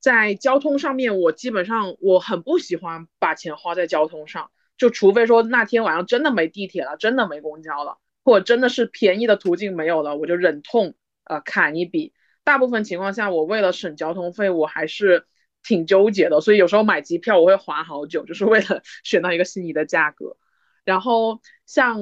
[0.00, 10.94] 在交通上面，我基本上我很不喜欢把钱花在交通上，就除非说那天晚上真的没地铁了，真的没公交了，或者真的是便宜的途径没有了，我就忍痛
[11.24, 12.14] 呃砍一笔。
[12.42, 15.26] 大部分情况下，我为了省交通费，我还是
[15.62, 16.40] 挺纠结的。
[16.40, 20.36] 所以有时候买机票我会划好久，就是为了 选到一个心仪的价格。
[20.84, 22.00] 然后像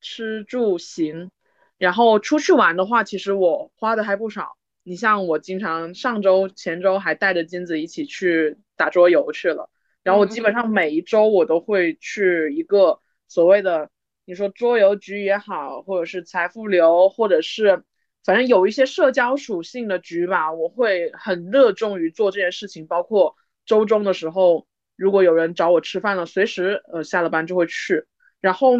[0.00, 1.30] 吃住行，
[1.78, 4.56] 然后出去玩的话，其实我花的还不少。
[4.82, 9.70] 你像我经常上周、前周还带着金子一起去打桌游去了。
[10.02, 13.90] 然后我基本上每一周我都会去一个所谓的，
[14.24, 17.84] 你说桌游局也好，或者是财富流，或者是。
[18.24, 22.86] 反正有一些社交属性的局吧，我会很热衷于做这件事情。
[22.86, 24.66] 包括周中的时候，
[24.96, 28.06] 如果有人找我吃饭了，随时呃下了班就会去。
[28.40, 28.74] 然后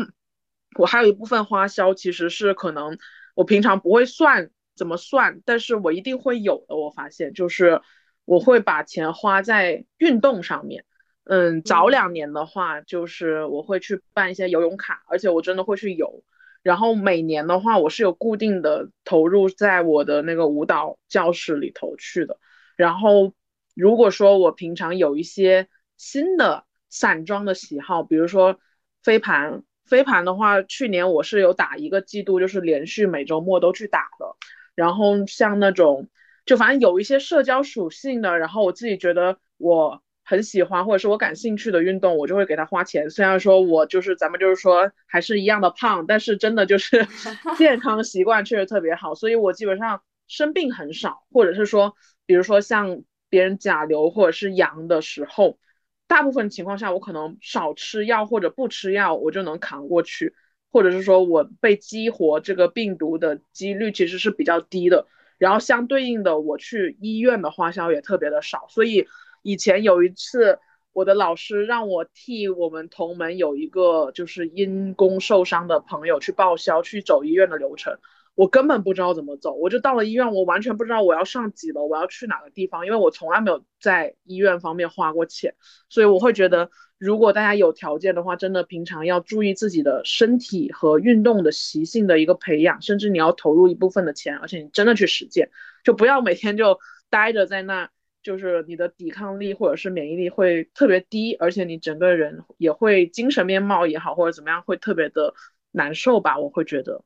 [0.78, 2.98] 我还有一部分花销，其实是可能
[3.34, 6.76] 我平常不会算怎么算，但是我一定会有的。
[6.76, 7.80] 我发现就是
[8.24, 10.84] 我会把钱花在运动上面。
[11.24, 16.24] 嗯，早两年的话，就是我会去办一些游泳卡，而且我真的会去游。
[16.62, 22.38] 然后每年的话，我是有固定的投入在我的那个舞蹈教室里头去的。
[22.76, 23.34] 然后
[23.74, 28.58] 如果说我平常有一些新的散装的喜好，比如说
[29.02, 34.36] 飞盘，飞盘的话，去年我是有打一个季度，就是连续每周末都去打的。
[34.74, 36.08] 然后像那种，
[36.46, 40.02] 就反正有一些社交属性的，然后我自己觉得我。
[40.24, 43.10] 很喜欢或者是我感兴趣的运动，我就会给他花钱。
[43.10, 47.06] 虽然说我就是咱们就是说还是一样的胖，但是真的就是
[47.58, 55.58] 健康习惯确实特别好，所以我基本上生病很少，或者是说，比如说像别人甲流或者是阳的时候，
[56.06, 60.34] 大部分情况下我可能少吃药或者不吃药，我就能扛过去，
[60.70, 65.08] 或者是说我被激活这个病毒的几率其实是比较低的。
[65.36, 69.08] 然后相对应的，我去医院的花销也特别的少，所以。
[69.42, 70.58] 以前有一次，
[70.92, 77.98] 我的老师让我替我们同门有一个就是因公受伤的朋友去报销，去走医院的流程。
[78.34, 85.54] 我根本不知道怎么走，我就到了医院，我完全不知道我要上几楼，我要去哪个地方，因为我从来没有在医院方面花过钱。
[85.90, 95.50] 所以我会觉得，如果大家有条件的话，真的平常要注意自己的身体和运动的习性的一个培养，甚至你要投入一部分的钱，而且你真的去实践，
[95.84, 96.78] 就不要每天就
[97.10, 97.90] 待着在那。
[98.22, 105.34] 就是你的抵抗力或者是免疫力会特别低，而且你整个人也会精神面貌也好或者怎么样会特别的
[105.72, 106.38] 难受吧？
[106.38, 107.02] 我会觉得。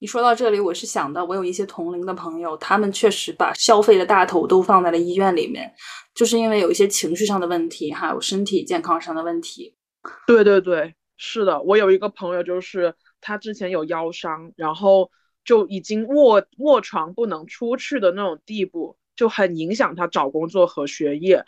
[0.00, 5.72] 你说到这里，我是想到我有一些同龄的朋友，他们确实把消费的大头都放在了医院里面，
[6.14, 9.76] 就是因为有一些情绪上的问题，还有身体健康上的问题。
[10.26, 15.10] 对对对，是的，我有一个朋友，就是他之前有腰伤，然后
[15.42, 18.98] 就已经卧卧床不能出去的那种地步。
[19.16, 21.44] 就很影响他找工作和学业，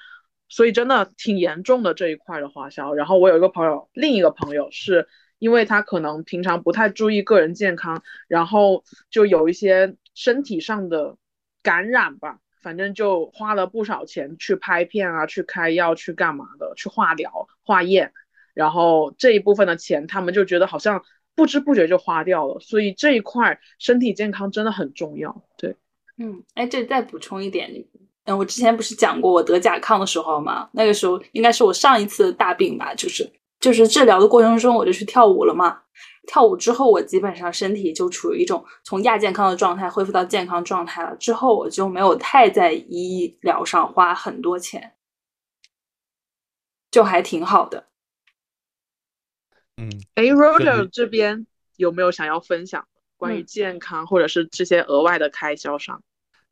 [0.48, 2.94] 所以真的挺严重的这一块的花销。
[2.94, 5.08] 然后我有一个朋友，另一个朋友是
[5.38, 11.16] 因为他可能平常不太注意个人健康，然后就有一些身体上的
[11.62, 18.12] 感染吧，反正就花了不少钱去拍片啊，去开药，去干嘛的，去化疗、化验。
[18.54, 21.02] 然后这一部分的钱，他们就觉得好像
[21.34, 22.60] 不知不觉就花掉了。
[22.60, 25.76] 所以这一块身体健康真的很重要，对。
[26.18, 27.70] 嗯，哎，这再补充一点，
[28.24, 30.68] 嗯，我之前不是讲过我得甲亢的时候吗？
[30.72, 35.82] 那个时候应该是我上一次大病吧，就是就是治疗的过程中我就去跳舞了嘛。
[36.26, 41.14] 跳舞之后，我基本上身体就处于一种从亚健康的状态恢复到健康状态了。
[41.16, 44.94] 之后我就没有太在医疗上花很多钱，
[46.90, 47.86] 就还挺好的。
[49.76, 51.46] 嗯，哎，Roger 这边
[51.76, 52.88] 有没有想要分享？
[53.26, 56.00] 关于健康或者是这些额外的开销上。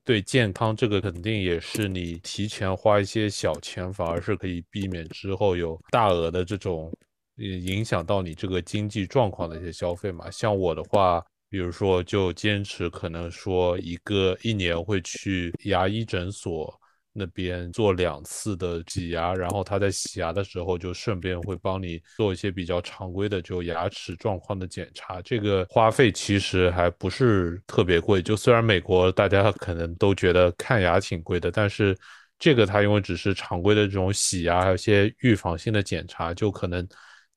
[0.05, 6.93] 对健康这个肯定也是你提前花一些小钱，反而是可以避免之后有大额的这种，
[7.37, 10.31] 影响到你这个经济状况的一些消费嘛。
[10.31, 16.79] 像我的话，比如说就坚持可能说一个一年会去牙医诊所。
[17.17, 25.23] 那边做两次的挤牙，然后他在洗牙的时候就顺便会帮你做一些比较常规的就牙齿状况的检查。
[25.23, 31.97] 这个花费其实还不是特别贵，就虽然美国大家可能都觉得看牙挺贵的，但是
[32.37, 36.85] 这个它因为只是常规的这种洗牙，还有些预防性的检查，就可能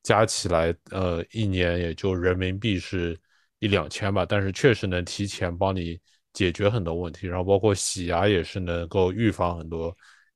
[0.02, 3.16] 加起来呃一年也就人民币是
[3.60, 6.00] 一两千吧，但是确实能提前帮你。
[6.38, 9.92] 解决很多问题，然后包括洗牙也是能够预防很多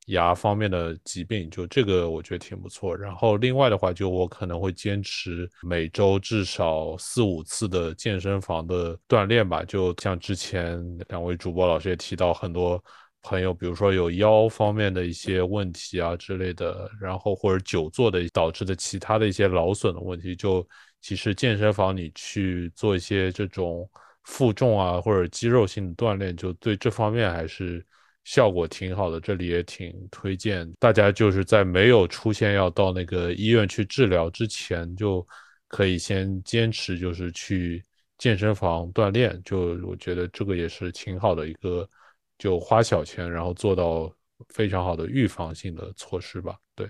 [0.07, 2.97] 牙方面的疾病，就这个我觉得挺不错。
[2.97, 9.63] 然后另外的话，就我可能会坚持每周至少四五次的健身房的锻炼吧。
[9.63, 12.83] 就像之前两位主播老师也提到，很多
[13.21, 20.67] 朋友比如说有腰方面的一些问题啊之类的，然后或者久坐的导致的其他的一些劳损的问题，就
[20.99, 23.87] 其实健身房你去做一些这种。
[24.23, 27.83] 负重啊，或者肌肉性的锻炼，就对这方面还是
[28.23, 29.19] 效果挺好的。
[29.19, 35.27] 这里也挺推荐大家，就是在没有出现要到那个医院去治疗之前，就
[35.67, 37.83] 可以先坚持，就是去
[38.19, 39.41] 健身房锻炼。
[39.43, 41.89] 就我觉得这个也是挺好的一个，
[42.37, 44.13] 就花小钱，然后做到
[44.49, 46.57] 非常好的预防性的措施吧。
[46.75, 46.87] 对，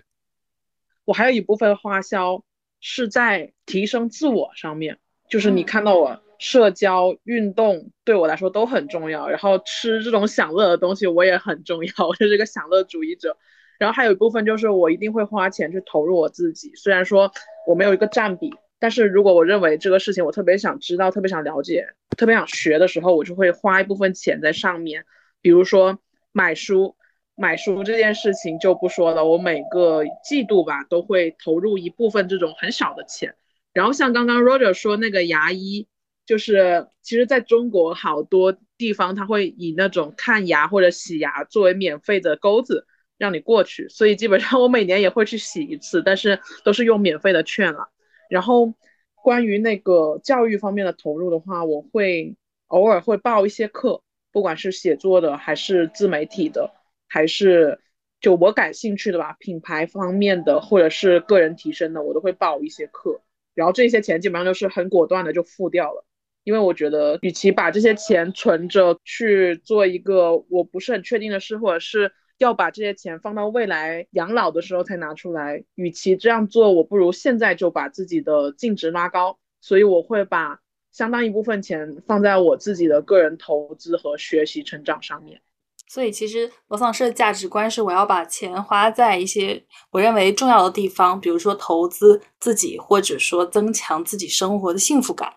[1.06, 2.44] 我还有一部分花销
[2.82, 6.22] 是在提升自我上面，就是你看到我。
[6.42, 13.38] 社交、运动对我来说都很重要，然后吃这种享乐的东西我也很重要，我 就是一个享乐主义者。
[13.78, 17.32] 然后还有一部分就是我一定会花钱去投入我自己，虽然说
[17.68, 21.86] 我没有一个占比，但是如果我认为这个事情我特别想知道、特别想了解、
[22.18, 25.06] 特别想学的时候，我就会花一部分钱在上面。
[25.42, 26.00] 比如说
[26.32, 26.96] 买书，
[27.36, 33.36] 买书这件事情就不说了，我每个季度吧都会投入一部分这种很小的钱。
[33.74, 35.88] 然后像刚刚 Roger 说那个牙医。
[36.32, 47.90] 就是其实在中国好多地方，他会以那种看牙或者洗牙作为免费的钩子让你过去，所以基本上我每年也会去洗一次，但是都是用免费的券了。
[48.30, 48.74] 然后
[49.16, 54.02] 关于那个教育方面的投入的话，我会偶尔会报一些课，
[54.32, 56.72] 不管是写作的，还是自媒体的，
[57.10, 57.82] 还是
[58.22, 63.20] 就我感兴趣的吧，品牌方面的或者是个人提升的，我都会报一些课。
[63.54, 66.06] 然后这些钱基本上都是很果断的就付掉了。
[66.44, 79.38] 因为我觉得，与其把这些钱存着去做一个我不是很确定的事，或者是要把这些钱放到未来养老的时候才拿出来，与其这样做，我不如现在就把自己的净值拉高。
[79.64, 80.60] 所以我会把
[80.92, 85.40] 相当一部分钱放在我自己的个人投资和学习成长上面。
[85.88, 95.32] 所以其实罗丧社的价值观是，我要把钱花在一些我认为重要的地方，比如说投资自己，或者说增强自己生活的幸福感。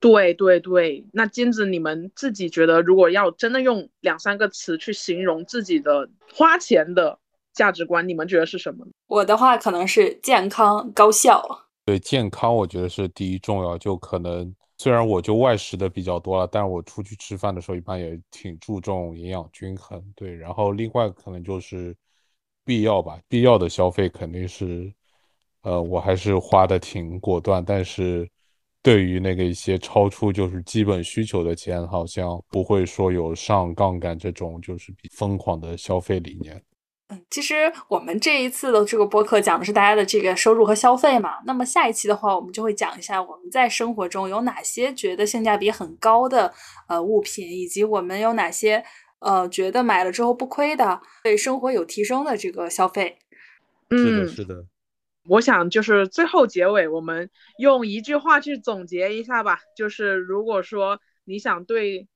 [0.00, 7.18] 对对对，那金子，你们自己觉得，如果要真的用两三个词去形容自己的花钱的
[7.52, 8.86] 价值观，你们觉得是什么？
[9.08, 11.66] 我的话可能是健康高效。
[11.84, 13.76] 对，健康我觉得是第一重要。
[13.76, 20.02] 就可能虽然我就外食的比较多了，但是我出去吃饭的时候一般也挺注重营养均衡。
[20.16, 21.94] 对，然后另外可能就是
[22.64, 24.90] 必要吧，必要的消费肯定是，
[25.60, 28.26] 呃，我还是花的挺果断，但是。
[28.82, 36.62] 对于那个一些超出就是基本需求的钱，好像不会说有上杠杆这种就是比疯狂的消费理念。
[37.08, 41.38] 嗯，其实我们这一次的这个播客讲的是大家的这个收入和消费嘛。
[41.44, 46.54] 那么下一期的话，我们就会讲一下我们在生活中有哪些觉得性价比很高的
[46.88, 48.84] 呃物品，以及我们有哪些
[49.18, 53.18] 呃觉得买了之后不亏的，对生活有提升的这个消费。
[53.90, 54.64] 是的，是的。
[55.28, 59.60] 我想就是最后结尾，我们用一句话去总结一下吧。
[59.76, 62.08] 就是如果说你想对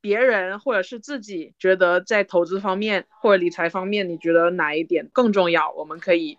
[0.00, 5.72] 别人或者是自己觉得在投资方面或者理财方面，你觉得哪一点更重要？
[5.72, 6.36] 我们可以，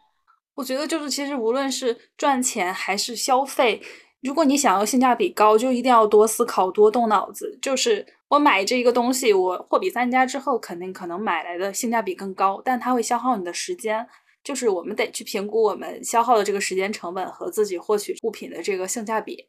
[0.55, 3.81] 我觉得就是其实无论是赚钱还是消费，
[4.21, 7.57] 如果你想要性价比高，就一定要多思考、多动脑子。
[7.61, 14.07] 就是我买这一个东西，我货比三家之后，肯定可能买来的性价比更高，但它会消耗你的时间。
[14.49, 19.47] 就是我们得去评估我们消耗的这个时间成本和自己获取物品的这个性价比。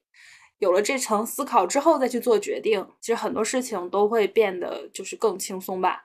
[0.59, 6.05] 有了这层思考之后再去做决定，其实很多事情都会变得就是更轻松吧。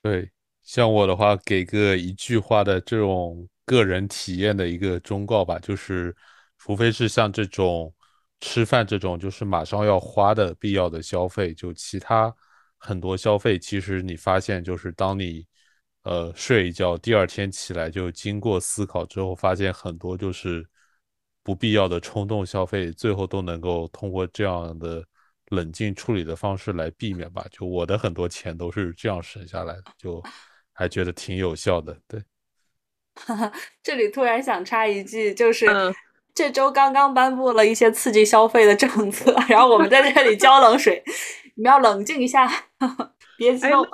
[0.00, 0.30] 对，
[0.62, 6.14] 像我的话，给个一句话的这种个人体验的一个忠告吧，就是，
[6.58, 7.92] 除非是像这种
[8.38, 12.32] 吃饭这种就是马上要花的必要的消费，就其他
[12.76, 15.44] 很多消费，其实你发现就是当你
[16.08, 20.66] 呃睡一觉，第二天起来就经过思考之后，发现很多就是
[21.42, 25.04] 不必要的冲动消费，最后都能够通过这样的
[25.50, 27.44] 冷静处理的方式来避免吧。
[27.50, 30.22] 就我的很多钱都是这样省下来的，就
[30.72, 31.94] 还觉得挺有效的。
[32.08, 32.22] 对，
[33.82, 35.66] 这里突然想插一句，就是。
[36.34, 41.02] 这周刚刚颁布了一些刺激消费的政策， 然后我们在这里浇冷水，
[41.56, 42.48] 你们要冷静一下，
[43.36, 43.84] 别激动。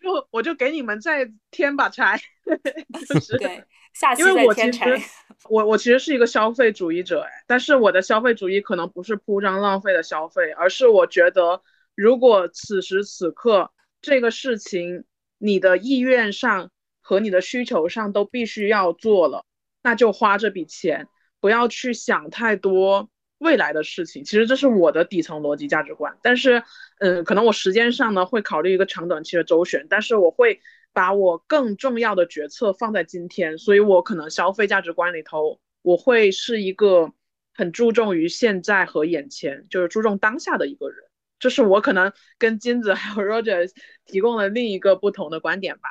[0.00, 2.20] 就我就给你们再添把柴，
[3.08, 3.62] 就是 对，
[3.94, 5.00] 下期再添柴。
[5.48, 11.62] 我我其实是一个消费主义者，但是我的消费主义可能不是铺张浪费的消费，而是我觉得
[11.94, 15.04] 如果此时此刻这个事情
[15.38, 16.70] 你的意愿上
[17.00, 19.44] 和你的需求上都必须要做了，
[19.82, 21.06] 那就花这笔钱。
[21.42, 26.18] 不要去想太多未来的事情，其实这是我的底层逻辑价值观。
[26.22, 26.62] 但是，
[27.00, 30.60] 嗯，可能我时间上呢会考虑一个长短期的周旋，但是我会
[30.92, 37.12] 把我更重要的决策放在今天，所以我可能消费价值观里头，我会是一个
[37.54, 40.98] 很注重于现在和眼前，就是注重当下的一个人。
[41.38, 43.70] 这是我可能跟金子还有 Roger
[44.04, 45.88] 提供了另一个不同的观点吧。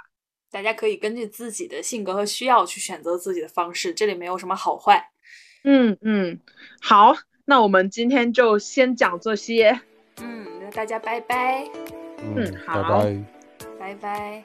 [0.52, 5.10] 大家可以根据自己的性格和需要去选择自己的方式，这里没有什么好坏。
[5.64, 6.40] 嗯嗯，
[6.82, 9.82] 好，那我们今天就先讲这些。
[10.22, 11.68] 嗯，那大家拜拜。
[12.22, 13.24] 嗯，好，拜拜。
[13.80, 14.44] 拜拜。